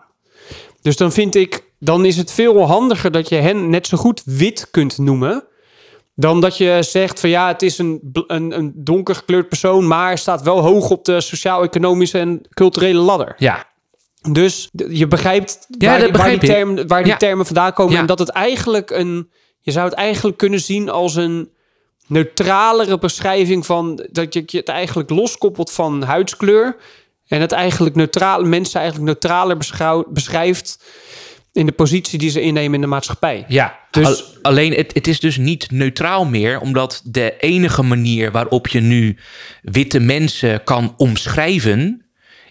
[0.81, 4.21] Dus dan vind ik, dan is het veel handiger dat je hen net zo goed
[4.25, 5.43] wit kunt noemen.
[6.15, 10.17] Dan dat je zegt van ja, het is een, een, een donker gekleurd persoon, maar
[10.17, 13.35] staat wel hoog op de sociaal-economische en culturele ladder.
[13.37, 13.65] ja,
[14.31, 17.17] Dus je begrijpt Ja, waar, die- waar, die, term, waar die Ja.
[17.17, 17.93] termen vandaan komen.
[17.93, 17.99] Ja.
[17.99, 19.31] En dat het eigenlijk een...
[19.59, 21.51] Je zou het eigenlijk kunnen zien als een
[22.07, 24.05] neutralere beschrijving van...
[24.11, 26.75] dat je het eigenlijk loskoppelt van huidskleur...
[27.27, 29.57] en het eigenlijk neutraal, mensen eigenlijk neutraler
[30.07, 30.83] beschrijft...
[31.53, 33.45] in de positie die ze innemen in de maatschappij.
[33.47, 33.85] ja.
[33.91, 38.67] Dus- Al- alleen het, het is dus niet neutraal meer, omdat de enige manier waarop
[38.67, 39.17] je nu
[39.61, 42.06] witte mensen kan omschrijven,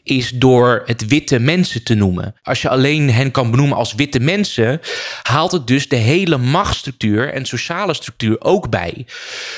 [0.06, 2.34] is door het witte mensen te noemen.
[2.42, 4.80] Als je alleen hen kan benoemen als witte mensen,
[5.22, 9.06] haalt het dus de hele machtsstructuur en sociale structuur ook bij.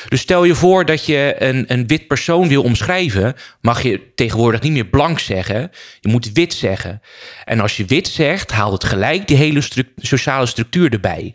[0.08, 4.60] Dus stel je voor dat je een, een wit persoon wil omschrijven, mag je tegenwoordig
[4.60, 5.70] niet meer blank zeggen.
[6.00, 7.02] Je moet wit zeggen.
[7.44, 9.62] En als je wit zegt, haalt het gelijk die hele
[9.96, 11.34] sociale structuur erbij.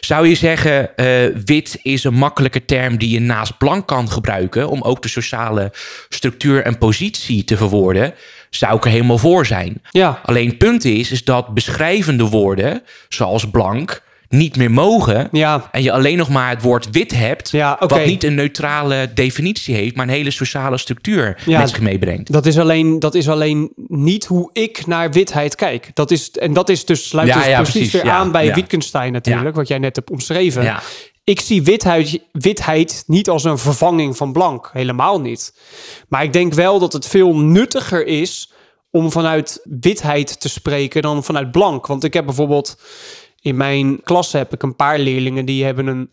[0.00, 1.06] Zou je zeggen, eh,
[1.44, 5.72] wit is een makkelijke term die je naast blank kan gebruiken om ook de sociale
[6.08, 8.14] structuur en positie te verwoorden?
[8.56, 9.82] Zou ik er helemaal voor zijn.
[9.90, 15.28] Ja, Alleen het punt is, is dat beschrijvende woorden, zoals blank, niet meer mogen.
[15.32, 19.10] ja, En je alleen nog maar het woord wit hebt, Ja, wat niet een neutrale
[19.14, 22.32] definitie heeft, maar een hele sociale structuur Ja, met zich meebrengt.
[22.32, 25.90] dat is, alleen, dat is alleen niet hoe ik naar witheid kijk.
[25.94, 28.54] Dat is, en dat is dus, sluit dus precies, weer aan bij.
[28.54, 30.62] Wittgenstein natuurlijk, wat jij net hebt omschreven.
[31.24, 34.70] Ik zie witheid, witheid niet als een vervanging van blank.
[34.72, 35.54] Helemaal niet.
[36.08, 38.52] Maar ik denk wel dat het veel nuttiger is
[38.90, 41.86] om vanuit witheid te spreken dan vanuit blank.
[41.86, 42.80] Want ik heb bijvoorbeeld
[43.40, 46.10] in mijn klas heb ik een paar leerlingen die hebben een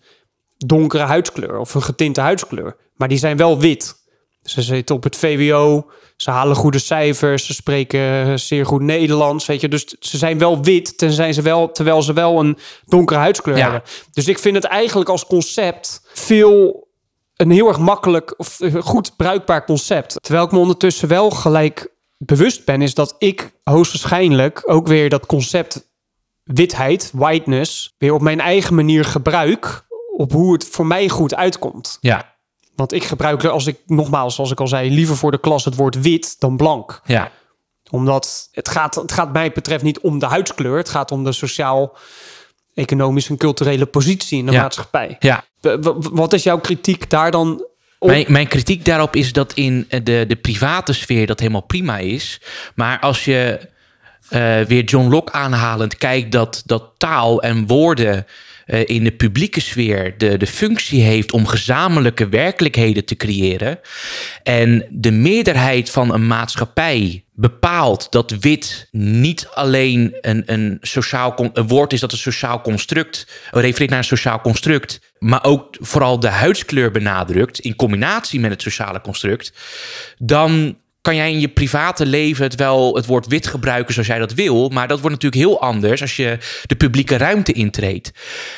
[0.58, 2.78] donkere huidskleur of een getinte huidskleur.
[2.96, 4.01] Maar die zijn wel wit.
[4.44, 9.62] Ze zitten op het VWO, ze halen goede cijfers, ze spreken zeer goed Nederlands, weet
[9.62, 9.68] je.
[9.68, 13.62] Dus ze zijn wel wit, tenzij ze wel, terwijl ze wel een donkere huidskleur Ja.
[13.64, 13.82] hebben.
[14.12, 16.88] Dus ik vind het eigenlijk als concept veel
[17.36, 20.16] een heel erg makkelijk of eh, goed bruikbaar concept.
[20.22, 25.26] Terwijl ik me ondertussen wel gelijk bewust ben, is dat ik hoogstwaarschijnlijk ook weer dat
[25.26, 25.90] concept
[26.44, 29.86] witheid, whiteness, weer op mijn eigen manier gebruik
[30.18, 31.98] op hoe het voor mij goed uitkomt.
[32.02, 32.31] Ja,
[32.82, 35.76] Want ik gebruik, als ik nogmaals, zoals ik al zei, liever voor de klas het
[35.76, 37.02] woord wit dan blank.
[37.06, 37.32] ja,
[37.90, 40.78] Omdat het gaat, het gaat mij betreft niet om de huidskleur.
[40.78, 41.98] Het gaat om de sociaal,
[42.74, 44.62] economische en culturele positie in de Ja.
[44.62, 45.16] maatschappij.
[45.20, 45.44] ja.
[46.12, 47.66] Wat is jouw kritiek daar dan
[48.00, 48.08] op?
[48.08, 51.98] Mijn, mijn kritiek daarop is dat in eh, de, de private sfeer dat helemaal prima
[51.98, 52.42] is.
[52.76, 53.70] Maar als je
[54.30, 58.26] eh, weer John Locke aanhalend kijkt dat, dat taal en woorden
[58.66, 63.80] eh, in de publieke sfeer de, de functie heeft om gezamenlijke werkelijkheden te creëren.
[64.44, 71.68] En de meerderheid van een maatschappij bepaalt dat wit niet alleen een, een, sociaal, een
[71.68, 76.28] woord is dat een sociaal construct, refereert naar een sociaal construct, maar ook vooral de
[76.28, 79.54] huidskleur benadrukt in combinatie met het sociale construct,
[80.18, 84.20] dan kan jij in je private leven het wel het woord wit gebruiken zoals jij
[84.20, 84.70] dat wil.
[84.70, 88.12] Maar dat wordt natuurlijk heel anders als je de publieke ruimte intreedt.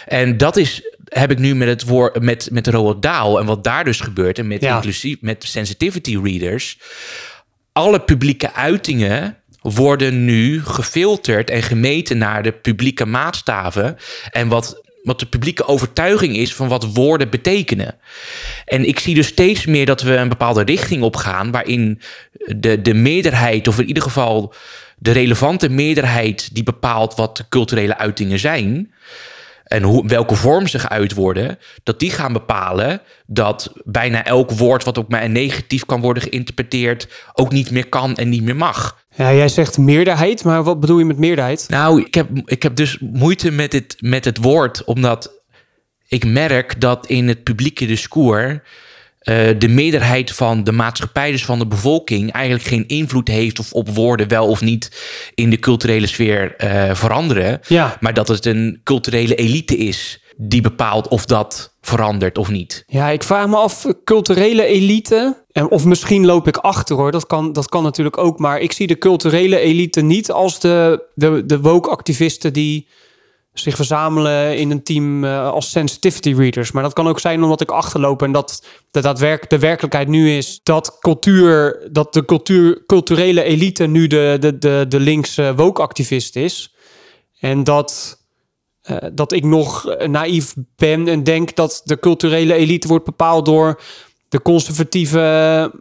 [0.06, 3.64] En dat is, heb ik nu met het woord met, met Roald Dahl en wat
[3.64, 4.40] daar dus gebeurt.
[4.40, 4.76] En met Ja.
[4.76, 6.78] inclusief met sensitivity readers.
[7.72, 13.98] Alle publieke uitingen worden nu gefilterd en gemeten naar de publieke maatstaven.
[14.32, 17.96] En wat, wat de publieke overtuiging is van wat woorden betekenen.
[18.66, 21.52] En ik zie dus steeds meer dat we een bepaalde richting op gaan.
[21.52, 22.00] waarin
[22.56, 24.54] de, de meerderheid, of in ieder geval
[24.98, 26.50] de relevante meerderheid.
[26.56, 28.92] die bepaalt wat culturele uitingen zijn.
[29.63, 34.84] En hoe, welke vorm ze geuit worden, dat die gaan bepalen dat bijna elk woord
[34.84, 39.02] wat ook maar negatief kan worden geïnterpreteerd, ook niet meer kan en niet meer mag.
[39.15, 41.65] Ja, jij zegt meerderheid, maar wat bedoel je met meerderheid?
[41.69, 45.43] Nou, ik heb, ik heb dus moeite met het, met het woord, omdat
[46.08, 48.60] ik merk dat in het publieke discours
[49.24, 53.74] eh, de meerderheid van de maatschappij, dus van de bevolking, eigenlijk geen invloed heeft of
[53.74, 54.92] op woorden wel of niet
[55.36, 57.60] in de culturele sfeer eh, veranderen.
[57.68, 57.98] Ja.
[58.00, 62.84] Maar dat het een culturele elite is die bepaalt of dat verandert of niet.
[62.88, 65.44] Ja, ik vraag me af, culturele elite.
[65.52, 68.40] En of misschien loop ik achter hoor, dat kan, dat kan natuurlijk ook.
[68.40, 72.88] Maar ik zie de culturele elite niet als de, de, de woke-activisten die
[73.54, 76.72] zich verzamelen in een team uh, als sensitivity readers.
[76.72, 80.38] Maar dat kan ook zijn omdat ik achterloop en dat de, daadwerk, de werkelijkheid nu
[80.38, 86.36] is dat cultuur, dat de cultuur, culturele elite nu de, de, de, de linkse woke-activist
[86.36, 86.76] is.
[87.39, 88.22] En dat
[88.89, 93.82] uh, dat ik nog naïef ben en denk dat de culturele elite wordt bepaald door
[94.34, 95.72] de conservatieve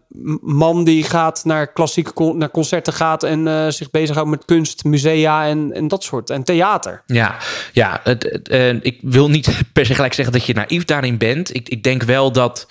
[0.41, 5.47] man die gaat naar klassieke naar concerten gaat en uh, zich bezighoudt met kunst, musea
[5.47, 7.03] en, en dat soort en theater.
[7.07, 7.37] Ja,
[7.73, 11.55] ja het, uh, ik wil niet per se gelijk zeggen dat je naïef daarin bent.
[11.55, 12.67] Ik, ik denk wel dat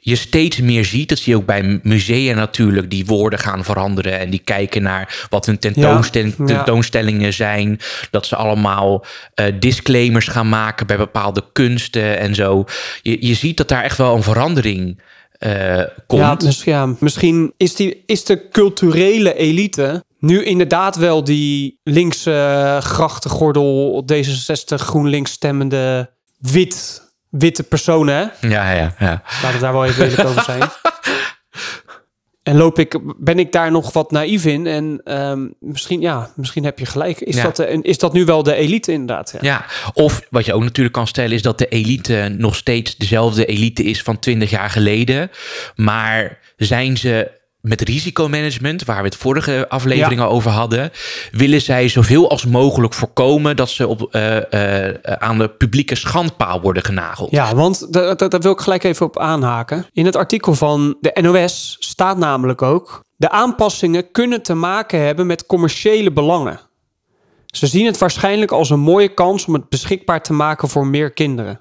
[0.00, 4.18] je steeds meer ziet, dat zie je ook bij musea natuurlijk, die woorden gaan veranderen
[4.18, 7.80] en die kijken naar wat hun tentoonstelling, ja, tentoonstellingen zijn.
[8.10, 9.04] Dat ze allemaal
[9.40, 12.64] uh, disclaimers gaan maken bij bepaalde kunsten en zo.
[13.02, 15.00] Je, je ziet dat daar echt wel een verandering
[15.38, 16.22] uh, komt.
[16.22, 22.30] Ja, dus, ja, misschien is, die, is de culturele elite nu inderdaad wel die linkse
[22.30, 28.48] uh, grachtengordel, D66, GroenLinks stemmende wit witte personen, hè?
[28.48, 29.22] Ja, ja, ja.
[29.42, 30.62] Laat het daar wel even eerlijk over zijn.
[32.48, 34.66] En loop ik, ben ik daar nog wat naïef in?
[34.66, 37.20] En um, misschien, ja, misschien heb je gelijk.
[37.20, 37.42] Is, ja.
[37.42, 39.30] dat, de, is dat nu wel de elite inderdaad?
[39.32, 39.38] Ja.
[39.40, 41.32] ja, of wat je ook natuurlijk kan stellen...
[41.32, 45.30] is dat de elite nog steeds dezelfde elite is van 20 jaar geleden.
[45.74, 47.30] Maar zijn ze
[47.68, 50.30] met risicomanagement, waar we het vorige afleveringen ja.
[50.30, 50.90] over hadden,
[51.30, 56.60] willen zij zoveel als mogelijk voorkomen dat ze op, uh, uh, aan de publieke schandpaal
[56.60, 57.30] worden genageld.
[57.30, 59.86] Ja, want daar, daar wil ik gelijk even op aanhaken.
[59.92, 65.26] In het artikel van de NOS staat namelijk ook: de aanpassingen kunnen te maken hebben
[65.26, 66.60] met commerciële belangen.
[67.46, 71.10] Ze zien het waarschijnlijk als een mooie kans om het beschikbaar te maken voor meer
[71.10, 71.60] kinderen.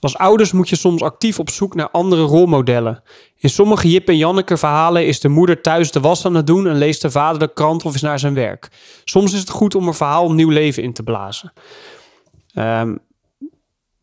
[0.00, 3.02] Als ouders moet je soms actief op zoek naar andere rolmodellen.
[3.36, 6.66] In sommige Jip en Janneke verhalen is de moeder thuis de was aan het doen
[6.66, 8.68] en leest de vader de krant of is naar zijn werk.
[9.04, 11.52] Soms is het goed om een verhaal nieuw leven in te blazen.
[12.54, 12.98] Um,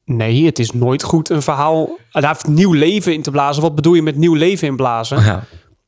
[0.05, 1.97] nee, het is nooit goed een verhaal.
[2.11, 3.61] Daar nieuw leven in te blazen.
[3.61, 5.23] Wat bedoel je met nieuw leven inblazen?
[5.23, 5.43] Ja.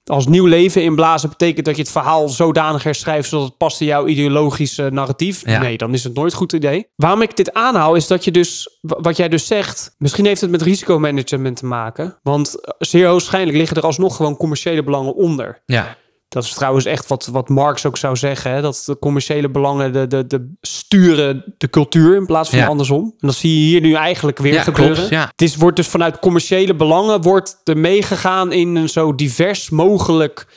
[0.09, 3.87] Als nieuw leven inblazen betekent dat je het verhaal zodanig herschrijft zodat het past in
[3.87, 5.49] jouw ideologische narratief.
[5.49, 5.59] Ja.
[5.59, 6.87] Nee, dan is het nooit een goed idee.
[6.95, 10.49] Waarom ik dit aanhaal is dat je dus, wat jij dus zegt, misschien heeft het
[10.49, 12.17] met risicomanagement te maken.
[12.23, 15.61] Want zeer waarschijnlijk liggen er alsnog gewoon commerciële belangen onder.
[15.65, 15.97] Ja.
[16.29, 18.51] Dat is trouwens echt wat, wat Marx ook zou zeggen.
[18.51, 18.61] Hè?
[18.61, 22.67] Dat de commerciële belangen de, de, de sturen de cultuur in plaats van ja.
[22.67, 23.03] andersom.
[23.03, 24.95] En dat zie je hier nu eigenlijk weer ja, gebeuren.
[24.95, 25.27] Klopt, ja.
[25.31, 30.47] Het is, wordt dus vanuit commerciële belangen wordt er meegegaan in een zo divers mogelijk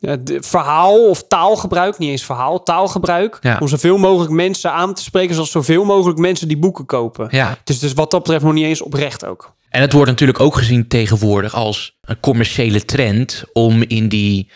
[0.00, 1.98] uh, verhaal of taalgebruik.
[1.98, 3.38] Niet eens verhaal, taalgebruik.
[3.58, 7.28] Om zoveel mogelijk mensen aan te spreken zoals zoveel mogelijk mensen die boeken kopen.
[7.30, 7.58] Ja.
[7.64, 9.54] Dus, dus wat dat betreft nog niet eens oprecht ook.
[9.68, 14.50] En het wordt natuurlijk ook gezien tegenwoordig als een commerciële trend om in die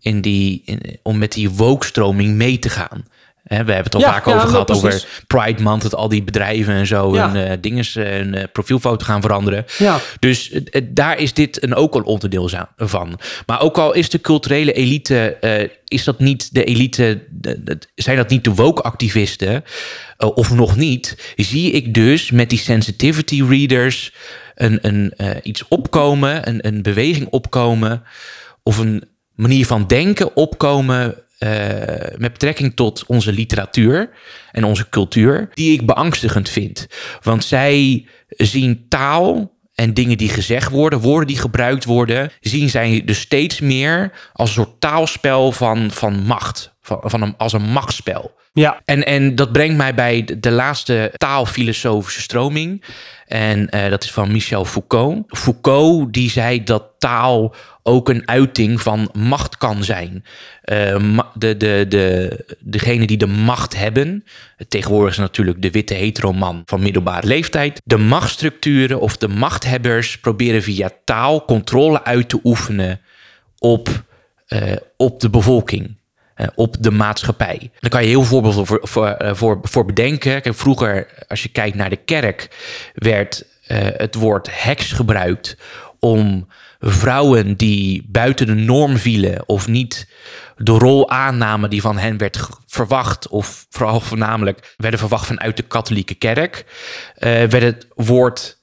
[0.00, 3.04] in die, in, om met die woke-stroming mee te gaan.
[3.44, 4.84] He, we hebben het al ja, vaak ja, over gehad, precies.
[4.84, 7.30] over Pride Month, dat al die bedrijven en zo Ja.
[7.32, 9.64] hun uh, dingen, hun uh, profielfoto gaan veranderen.
[9.78, 10.00] Ja.
[10.18, 13.20] Dus uh, daar is dit een ook een onderdeel van.
[13.46, 15.38] Maar ook al is de culturele elite,
[15.84, 17.22] is dat niet de elite,
[17.94, 19.64] zijn dat niet de woke-activisten,
[20.18, 24.12] of nog niet, zie ik dus met die sensitivity readers
[24.54, 28.02] een, een, iets opkomen, een, een beweging opkomen,
[28.62, 29.04] of een
[29.40, 31.50] manier van denken opkomen uh,
[32.16, 34.10] met betrekking tot onze literatuur
[34.52, 36.86] en onze cultuur, die ik beangstigend vind.
[37.22, 43.02] Want zij zien taal en dingen die gezegd worden, woorden die gebruikt worden, zien zij
[43.04, 47.70] dus steeds meer als een soort taalspel van, van macht, van, van een, als een
[47.70, 48.38] machtsspel.
[48.52, 48.80] Ja.
[48.84, 52.84] En, en dat brengt mij bij de, laatste taalfilosofische stroming.
[53.26, 55.24] En uh, dat is van Michel Foucault.
[55.28, 60.24] Foucault die zei dat taal ook een uiting van macht kan zijn.
[60.64, 64.24] Uh, de, de, de, degene die de macht hebben,
[64.68, 67.80] tegenwoordig is natuurlijk de witte heteroman van middelbare leeftijd.
[67.84, 73.00] De machtsstructuren of de machthebbers proberen via taal controle uit te oefenen
[73.58, 74.04] op,
[74.48, 75.98] uh, op de bevolking.
[76.40, 77.70] Uh, op de maatschappij.
[77.80, 80.42] Daar kan je heel voorbeelden voor, voor, voor, voor bedenken.
[80.42, 82.48] Kijk, vroeger, als je kijkt naar de kerk,
[82.94, 85.56] werd uh, het woord heks gebruikt
[85.98, 86.48] om
[86.80, 90.08] vrouwen die buiten de norm vielen of niet
[90.56, 95.62] de rol aannamen die van hen werd verwacht, of vooral voornamelijk werden verwacht vanuit de
[95.62, 96.64] katholieke kerk,
[97.18, 98.59] werd het woord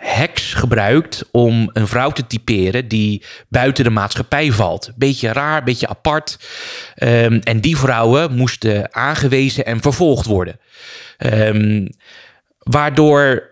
[0.00, 4.92] heks gebruikt om een vrouw te typeren die buiten de maatschappij valt.
[4.96, 6.38] Beetje raar, beetje apart.
[6.94, 10.60] Ehm, en die vrouwen moesten aangewezen en vervolgd worden.
[11.18, 11.86] Ehm,
[12.58, 13.48] waardoor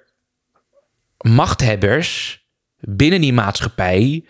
[1.18, 2.42] machthebbers
[2.80, 4.24] binnen die maatschappij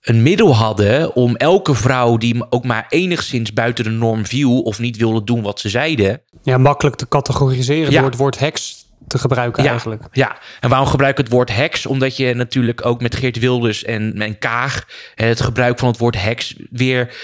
[0.00, 4.78] een middel hadden om elke vrouw die ook maar enigszins buiten de norm viel of
[4.78, 6.22] niet wilde doen wat ze zeiden.
[6.42, 8.00] Ja, makkelijk te categoriseren Ja.
[8.00, 10.02] door het woord heks te gebruiken Ja, eigenlijk.
[10.12, 11.86] ja, en waarom gebruik ik het woord heks?
[11.86, 16.22] Omdat je natuurlijk ook met Geert Wilders en, en Kaag het gebruik van het woord
[16.22, 17.14] heks weer.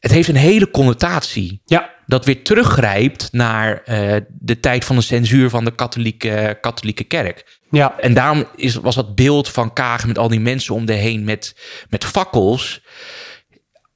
[0.00, 1.60] Het heeft een hele connotatie.
[1.64, 7.04] Ja, Dat weer teruggrijpt naar eh, de tijd van de censuur van de katholieke, katholieke
[7.04, 7.58] kerk.
[7.70, 10.92] ja, En daarom is, was dat beeld van Kaag met al die mensen om de
[10.92, 11.56] heen met,
[11.88, 12.82] met fakkels.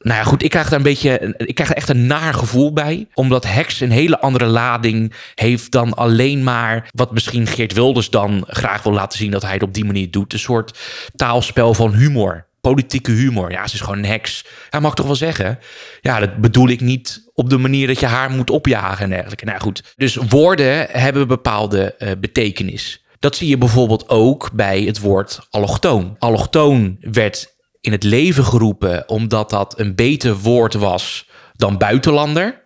[0.06, 1.34] Nou ja, goed, ik krijg daar een beetje.
[1.36, 3.06] Ik krijg er echt een naar gevoel bij.
[3.14, 6.88] Omdat heks een hele andere lading heeft dan alleen maar.
[6.94, 10.10] wat misschien Geert Wilders dan graag wil laten zien dat hij het op die manier
[10.10, 10.32] doet.
[10.32, 10.78] Een soort
[11.16, 12.46] taalspel van humor.
[12.60, 13.50] Politieke humor.
[13.50, 14.44] Ja, ze is gewoon een heks.
[14.70, 15.58] Ja, mag toch wel zeggen?
[16.00, 19.44] Ja, dat bedoel ik niet op de manier dat je haar moet opjagen en dergelijke.
[19.44, 19.94] Nou goed.
[19.96, 23.04] Dus woorden hebben bepaalde eh, betekenis.
[23.18, 26.16] Dat zie je bijvoorbeeld ook bij het woord allochtoon.
[26.18, 27.54] Allochtoon werd
[27.86, 32.64] in het leven geroepen omdat dat een beter woord was dan buitenlander.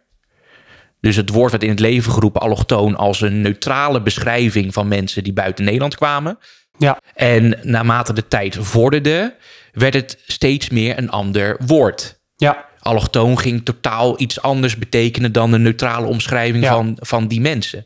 [1.01, 5.25] Dus het woord werd in het leven geroepen, allochtoon, als een neutrale beschrijving van mensen
[5.25, 6.39] die buiten Nederland kwamen.
[6.79, 9.37] ja, En naarmate de tijd vorderde,
[9.73, 12.21] werd het steeds meer een ander woord.
[12.37, 16.73] ja, Allochtoon ging totaal iets anders betekenen dan een neutrale omschrijving Ja.
[16.75, 17.85] van, van die mensen.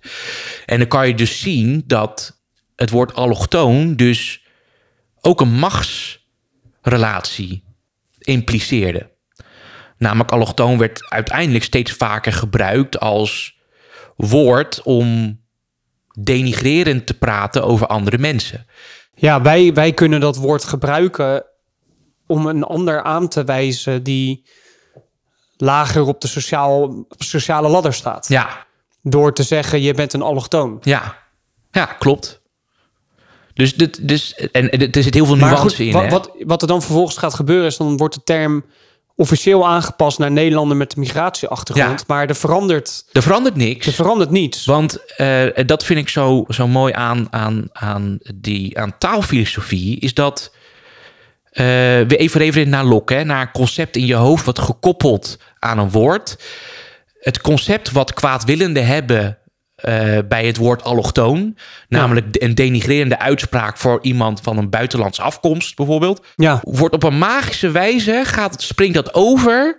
[0.67, 2.43] En dan kan je dus zien dat
[2.77, 4.43] het woord allochtoon dus
[5.21, 5.53] ook een
[6.85, 7.63] machtsrelatie
[8.19, 9.13] impliceerde.
[9.99, 13.57] Namelijk allochtoon werd uiteindelijk steeds vaker gebruikt als
[14.17, 15.41] woord om
[16.19, 18.67] denigrerend te praten over andere mensen.
[19.15, 19.43] ja.
[19.43, 21.45] Wij, wij kunnen dat woord gebruiken
[22.27, 24.47] om een ander aan te wijzen die
[25.57, 28.29] lager op de sociaal, sociale ladder staat.
[28.29, 28.67] Ja,
[29.03, 30.79] Door te zeggen, je bent een allochtoon.
[30.83, 31.17] ja,
[31.71, 32.43] ja, klopt.
[33.55, 35.93] Dus, dit, dus en, en er zit heel veel nuance goed, in.
[35.93, 36.09] wat, hè?
[36.09, 38.65] wat, wat er dan vervolgens gaat gebeuren is, dan wordt de term
[39.17, 41.99] officieel aangepast naar Nederlander met een migratieachtergrond.
[41.99, 42.05] Ja.
[42.07, 43.87] Maar er verandert, Er verandert niks.
[43.87, 44.65] er verandert niets.
[44.65, 50.15] Want eh, dat vind ik zo, zo mooi aan, aan, aan, die, aan taalfilosofie, is
[50.15, 50.53] dat
[51.51, 55.39] eh, we even refereren naar Locke, hè, naar een concept in je hoofd wat gekoppeld
[55.59, 56.39] aan een woord.
[57.21, 59.39] Het concept wat kwaadwillenden hebben
[59.85, 61.57] eh, bij het woord allochtoon,
[61.89, 67.19] namelijk een denigrerende uitspraak voor iemand van een buitenlandse afkomst bijvoorbeeld, Ja, wordt op een
[67.19, 69.79] magische wijze gaat, springt dat over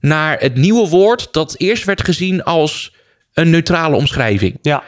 [0.00, 2.94] naar het nieuwe woord dat eerst werd gezien als
[3.32, 4.58] een neutrale omschrijving.
[4.62, 4.82] ja,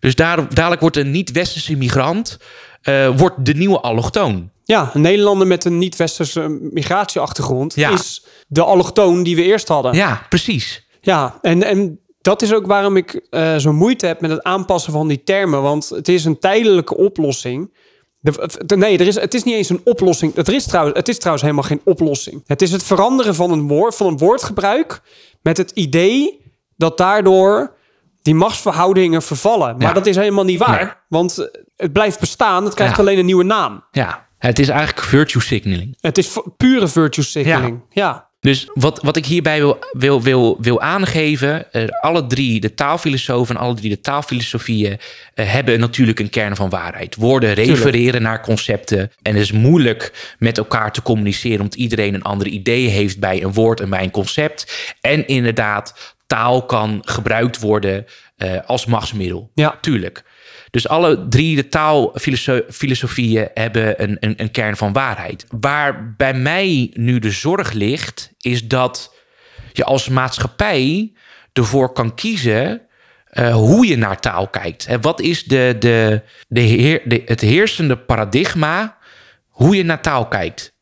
[0.00, 2.38] Dus daar, dadelijk wordt een niet-westerse migrant
[2.82, 4.50] eh, wordt de nieuwe allochtoon.
[4.64, 4.90] ja.
[4.94, 7.90] Een Nederlander met een niet-westerse migratieachtergrond Ja.
[7.90, 9.94] is de allochtoon die we eerst hadden.
[9.94, 10.86] Ja, precies.
[11.00, 14.92] Ja, en, en dat is ook waarom ik eh zo moeite heb met het aanpassen
[14.92, 15.62] van die termen.
[15.62, 17.74] Want het is een tijdelijke oplossing.
[18.18, 20.34] De, de- nee, er is, het is niet eens een oplossing.
[20.34, 22.42] Het is, trouwens, het is trouwens helemaal geen oplossing.
[22.46, 25.00] Het is het veranderen van een, woord, van een woordgebruik
[25.42, 26.42] met het idee
[26.76, 27.74] dat daardoor
[28.22, 29.76] die machtsverhoudingen vervallen.
[29.76, 29.92] Maar Ja.
[29.92, 30.84] dat is helemaal niet waar.
[30.84, 30.92] Nee.
[31.08, 33.00] Want het blijft bestaan, het krijgt Ja.
[33.02, 33.84] alleen een nieuwe naam.
[33.90, 35.96] Ja, het is eigenlijk virtue signaling.
[36.00, 37.80] Het is pure virtue signaling.
[37.90, 38.28] ja.
[38.44, 43.54] Dus wat, wat ik hierbij wil, wil, wil, wil aangeven, eh, alle drie de taalfilosofen
[43.54, 44.98] en alle drie de taalfilosofieën
[45.34, 47.14] eh, hebben natuurlijk een kern van waarheid.
[47.14, 52.22] Woorden refereren naar concepten en het is moeilijk met elkaar te communiceren omdat iedereen een
[52.22, 54.94] ander idee heeft bij een woord en bij een concept.
[55.00, 59.50] En inderdaad, taal kan gebruikt worden eh, als machtsmiddel.
[59.54, 59.78] Ja.
[59.80, 60.24] Tuurlijk.
[60.74, 65.46] Dus alle drie de taalfilosofieën hebben een, een, een kern van waarheid.
[65.60, 69.14] Waar bij mij nu de zorg ligt, is dat
[69.72, 71.12] je als maatschappij
[71.52, 72.80] ervoor kan kiezen
[73.24, 74.86] eh, hoe je naar taal kijkt.
[74.86, 78.96] Hè, wat is de, de, de het heersende paradigma
[79.48, 80.74] hoe je naar taal kijkt?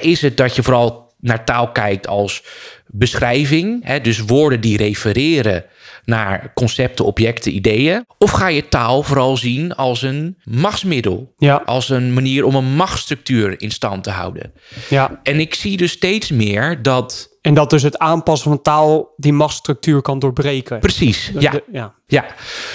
[0.00, 2.42] Is het dat je vooral naar taal kijkt als
[2.86, 5.64] beschrijving, dus woorden die refereren
[6.08, 8.04] naar concepten, objecten, ideeën?
[8.18, 11.34] Of ga je taal vooral zien als een machtsmiddel?
[11.38, 11.62] Ja.
[11.64, 14.52] Als een manier om een machtsstructuur in stand te houden?
[14.88, 15.20] ja.
[15.22, 17.36] En ik zie dus steeds meer dat.
[17.40, 20.78] En dat dus het aanpassen van taal die machtsstructuur kan doorbreken.
[20.78, 21.50] Precies, ja.
[21.50, 21.94] de- ja.
[22.06, 22.26] Ja,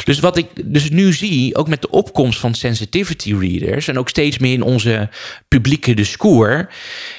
[0.03, 4.09] dus wat ik dus nu zie, ook met de opkomst van sensitivity readers en ook
[4.09, 5.09] steeds meer in onze
[5.47, 6.65] publieke discours,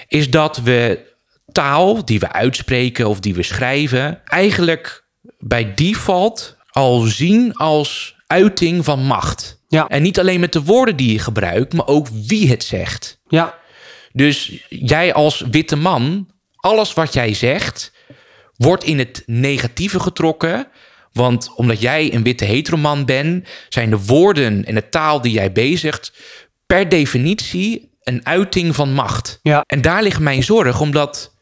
[0.08, 1.12] is dat we
[1.52, 5.03] taal die we uitspreken of die we schrijven, eigenlijk
[5.38, 9.62] bij default al zien als uiting van macht.
[9.68, 9.88] Ja.
[9.88, 13.20] En niet alleen met de woorden die je gebruikt, maar ook wie het zegt.
[13.28, 13.58] Ja,
[14.12, 17.92] Dus jij als witte man, alles wat jij zegt,
[18.56, 20.68] wordt in het negatieve getrokken.
[21.12, 25.52] Want omdat jij een witte heteroman bent, zijn de woorden en de taal die jij
[25.52, 26.12] bezigt
[26.66, 29.38] per definitie een uiting van macht.
[29.42, 29.64] Ja.
[29.66, 31.33] En daar ligt mijn zorg, omdat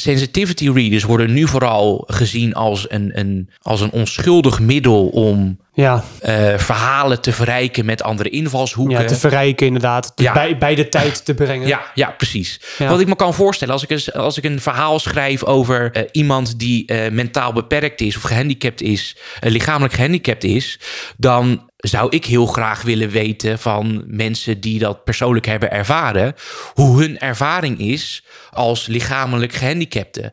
[0.00, 6.04] sensitivity readers worden nu vooral gezien als een, een, als een onschuldig middel om ja.
[6.20, 9.00] eh, verhalen te verrijken met andere invalshoeken.
[9.00, 10.12] ja te verrijken inderdaad.
[10.14, 10.32] Ja.
[10.32, 11.66] Bij, bij de tijd te brengen.
[11.68, 12.60] Ja, ja, precies.
[12.78, 12.88] Ja.
[12.88, 16.02] Wat ik me kan voorstellen, als ik, eens- als ik een verhaal schrijf over eh,
[16.12, 20.80] iemand die eh, mentaal beperkt is of gehandicapt is, lichamelijk gehandicapt is,
[21.16, 26.34] dan zou ik heel graag willen weten van mensen die dat persoonlijk hebben ervaren,
[26.74, 30.32] hoe hun ervaring is als lichamelijk gehandicapte.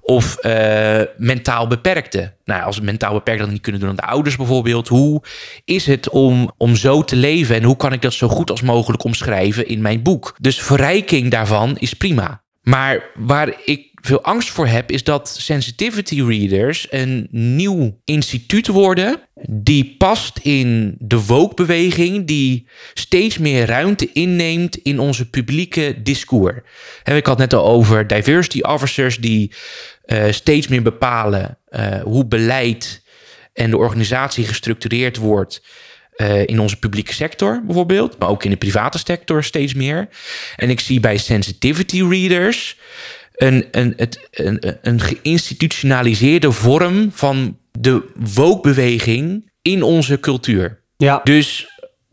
[0.00, 2.32] Of eh, mentaal beperkte.
[2.44, 4.88] Nou, als mentaal beperkt dat niet kunnen doen aan de ouders bijvoorbeeld.
[4.88, 5.22] Hoe
[5.64, 8.62] is het om, om zo te leven en hoe kan ik dat zo goed als
[8.62, 10.36] mogelijk omschrijven in mijn boek?
[10.40, 12.42] Dus verrijking daarvan is prima.
[12.62, 19.20] Maar waar ik veel angst voor heb, is dat sensitivity readers een nieuw instituut worden.
[19.42, 26.56] Die past in de woke-beweging, die steeds meer ruimte inneemt in onze publieke discours.
[27.04, 29.52] Ik had net al over diversity officers die
[30.04, 33.02] eh, steeds meer bepalen eh, hoe beleid
[33.52, 35.62] en de organisatie gestructureerd wordt
[36.16, 40.08] eh, in onze publieke sector bijvoorbeeld, maar ook in de private sector steeds meer.
[40.56, 42.78] En ik zie bij sensitivity readers
[43.34, 44.28] een, een, het,
[44.82, 50.80] een geïnstitutionaliseerde vorm van de woke-beweging in onze cultuur.
[50.96, 51.20] Ja.
[51.24, 51.68] Dus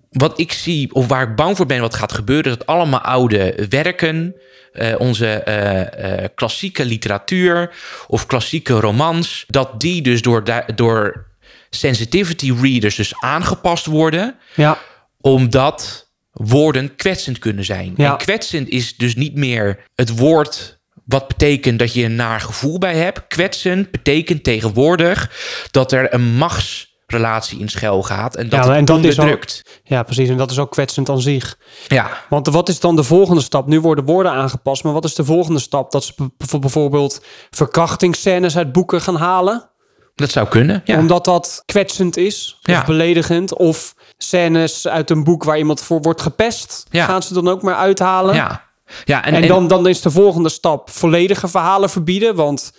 [0.09, 2.99] wat ik zie, of waar ik bang voor ben wat gaat gebeuren, is dat allemaal
[2.99, 4.35] oude werken,
[4.73, 7.75] eh, onze eh, eh, klassieke literatuur
[8.07, 10.43] of klassieke romans, dat die dus door,
[10.75, 11.25] door
[11.69, 14.77] sensitivity readers dus aangepast worden, ja.
[15.21, 17.93] omdat woorden kwetsend kunnen zijn.
[17.97, 18.11] Ja.
[18.11, 22.77] En kwetsend is dus niet meer het woord wat betekent dat je een naar gevoel
[22.77, 23.27] bij hebt.
[23.27, 25.31] Kwetsend betekent tegenwoordig
[25.71, 29.63] dat er een machtsrelatie in schuil gaat en dat Ja, het en dat is.
[29.83, 30.29] Ja, precies.
[30.29, 31.57] En dat is ook kwetsend aan zich.
[31.87, 33.67] Ja, Want wat is dan de volgende stap?
[33.67, 35.91] Nu worden woorden aangepast, maar wat is de volgende stap?
[35.91, 36.13] Dat ze
[36.59, 39.67] bijvoorbeeld verkrachtingsscènes uit boeken gaan halen?
[40.15, 40.81] dat zou kunnen.
[40.85, 40.97] Ja.
[40.99, 42.83] Omdat dat kwetsend is of Ja.
[42.85, 43.57] beledigend.
[43.57, 46.85] Of scènes uit een boek waar iemand voor wordt gepest.
[46.89, 47.05] Ja.
[47.05, 48.35] Gaan ze dan ook maar uithalen?
[48.35, 48.71] ja.
[49.05, 52.35] Ja en, dan, dan is de volgende stap volledige verhalen verbieden.
[52.35, 52.73] Want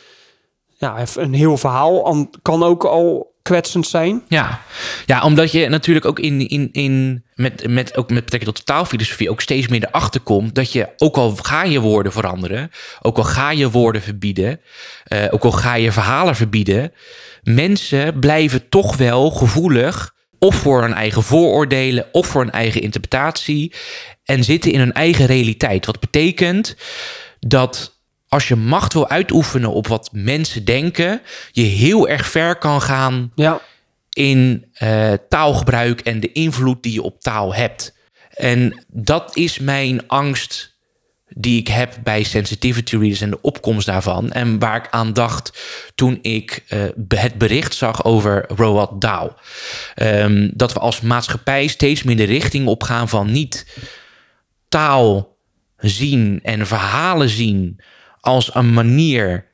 [0.76, 4.22] ja, een heel verhaal an- kan ook al kwetsend zijn.
[4.28, 4.60] Ja.
[5.06, 9.30] ja, omdat je natuurlijk ook in, in, in met, met, ook met betrekking tot taalfilosofie
[9.30, 12.70] ook steeds meer erachter komt dat je, ook al ga je woorden veranderen,
[13.02, 14.60] ook al ga je woorden verbieden,
[15.04, 16.92] eh, ook al ga je verhalen verbieden,
[17.42, 23.72] mensen blijven toch wel gevoelig of voor hun eigen vooroordelen of voor hun eigen interpretatie
[24.24, 25.86] en zitten in hun eigen realiteit.
[25.86, 26.76] Wat betekent
[27.40, 27.98] dat
[28.28, 31.20] als je macht wil uitoefenen op wat mensen denken,
[31.52, 33.60] je heel erg ver kan gaan Ja,
[34.14, 37.94] in eh, taalgebruik en de invloed die je op taal hebt.
[38.30, 40.74] En dat is mijn angst
[41.28, 44.32] die ik heb bij sensitivity readers en de opkomst daarvan.
[44.32, 45.62] En waar ik aan dacht
[45.94, 49.30] toen ik eh, het bericht zag over Roald Dahl.
[49.94, 53.66] Ehm, dat we als maatschappij steeds meer de richting opgaan van niet
[54.74, 55.36] taal
[55.76, 57.80] zien en verhalen zien
[58.20, 59.46] als een manier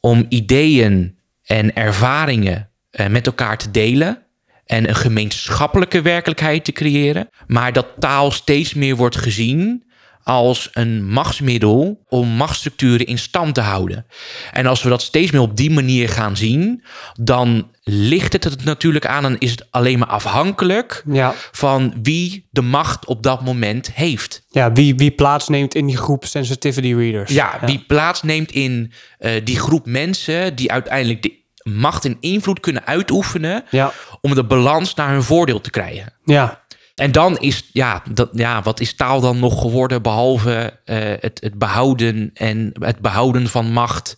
[0.00, 4.22] om ideeën en ervaringen eh, met elkaar te delen
[4.66, 9.84] en een gemeenschappelijke werkelijkheid te creëren, maar dat taal steeds meer wordt gezien
[10.30, 14.06] als een machtsmiddel om machtsstructuren in stand te houden.
[14.52, 16.84] En als we dat steeds meer op die manier gaan zien,
[17.20, 21.34] dan ligt het het natuurlijk aan en is het alleen maar afhankelijk ja.
[21.52, 24.42] van wie de macht op dat moment heeft.
[24.50, 27.32] ja wie, wie plaatsneemt in die groep sensitivity readers.
[27.32, 32.86] Ja, wie plaatsneemt in eh, die groep mensen die uiteindelijk de macht en invloed kunnen
[32.86, 36.12] uitoefenen Ja, om de balans naar hun voordeel te krijgen.
[36.24, 36.62] ja.
[37.00, 41.40] En dan is, ja, dat, ja, wat is taal dan nog geworden behalve eh, het,
[41.40, 44.16] het behouden en het behouden van macht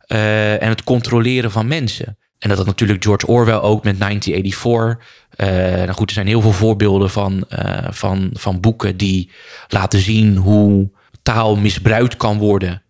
[0.00, 2.18] eh, en het controleren van mensen.
[2.38, 5.06] En dat had natuurlijk George Orwell ook met 1984.
[5.30, 7.44] Eh nou goed, er zijn heel veel voorbeelden van,
[7.90, 9.30] van, van boeken die
[9.68, 10.90] laten zien hoe
[11.22, 12.82] taal misbruikt kan worden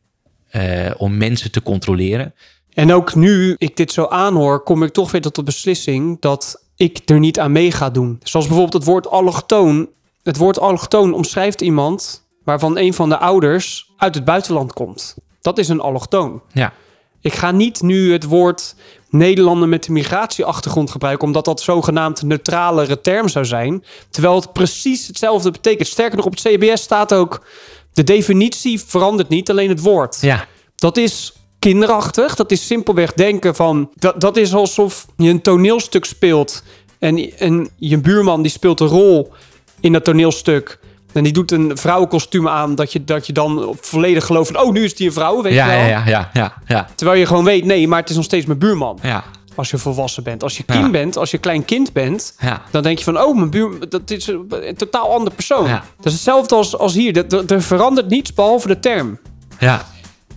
[0.97, 2.34] om mensen te controleren.
[2.72, 6.70] En ook nu ik dit zo aanhoor, kom ik toch weer tot de beslissing dat
[6.81, 8.20] ik er niet aan mee ga doen.
[8.22, 9.89] Zoals bijvoorbeeld het woord allochtoon.
[10.22, 15.16] Het woord allochtoon omschrijft iemand waarvan een van de ouders uit het buitenland komt.
[15.41, 16.43] Dat is een allochtoon.
[16.53, 16.72] Ja,
[17.20, 18.74] Ik ga niet nu het woord
[19.11, 23.85] Nederlander met een migratieachtergrond gebruiken, omdat dat zogenaamd neutralere term zou zijn.
[24.11, 25.89] Terwijl het precies hetzelfde betekent.
[25.89, 27.47] Sterker nog, op het CBS staat ook:
[27.93, 30.18] de definitie verandert niet, alleen het woord.
[30.20, 32.34] Ja, Dat is kinderachtig.
[32.34, 33.90] Dat is simpelweg denken van...
[33.94, 36.62] Dat, dat is alsof je een toneelstuk speelt...
[36.98, 39.32] En, en je buurman die speelt een rol
[39.80, 40.78] in dat toneelstuk...
[41.12, 42.74] en die doet een vrouwenkostuum aan...
[42.74, 44.62] dat je, dat je dan volledig gelooft van...
[44.62, 45.88] oh, nu is die een vrouw, weet ja, je wel?
[45.88, 47.64] ja, ja, ja, ja, ja, Terwijl je gewoon weet...
[47.64, 48.98] nee, maar het is nog steeds mijn buurman.
[49.02, 50.42] ja, Als je volwassen bent.
[50.42, 50.90] Als je kind Ja.
[50.90, 52.34] bent, als je klein kind bent...
[52.40, 52.62] ja.
[52.70, 53.20] dan denk je van...
[53.20, 55.66] oh, mijn buur, dat is een, een totaal ander persoon.
[55.66, 57.24] Dat is hetzelfde als, als hier.
[57.50, 59.18] Er verandert niets behalve de term.
[59.58, 59.86] ja.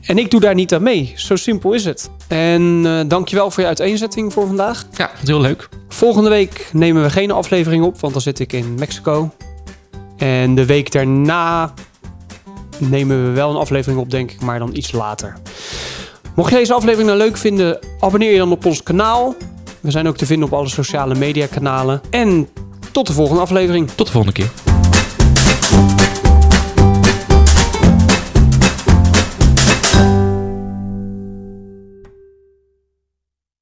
[0.06, 1.14] En ik doe daar niet aan mee.
[1.16, 2.10] Zo simpel is het.
[2.28, 4.86] En eh dankjewel voor je uiteenzetting voor vandaag.
[4.98, 5.70] Ja, heel leuk.
[5.88, 9.32] Volgende week nemen we geen aflevering op, want dan zit ik in Mexico.
[10.18, 11.74] En de week daarna
[12.78, 15.38] nemen we wel een aflevering op, denk ik, maar dan iets later.
[16.36, 19.36] Mocht je deze aflevering nou leuk vinden, abonneer je dan op ons kanaal.
[19.80, 22.02] We zijn ook te vinden op alle sociale media kanalen.
[22.10, 22.50] En
[22.92, 23.90] tot de volgende aflevering.
[23.96, 24.63] Tot de volgende keer.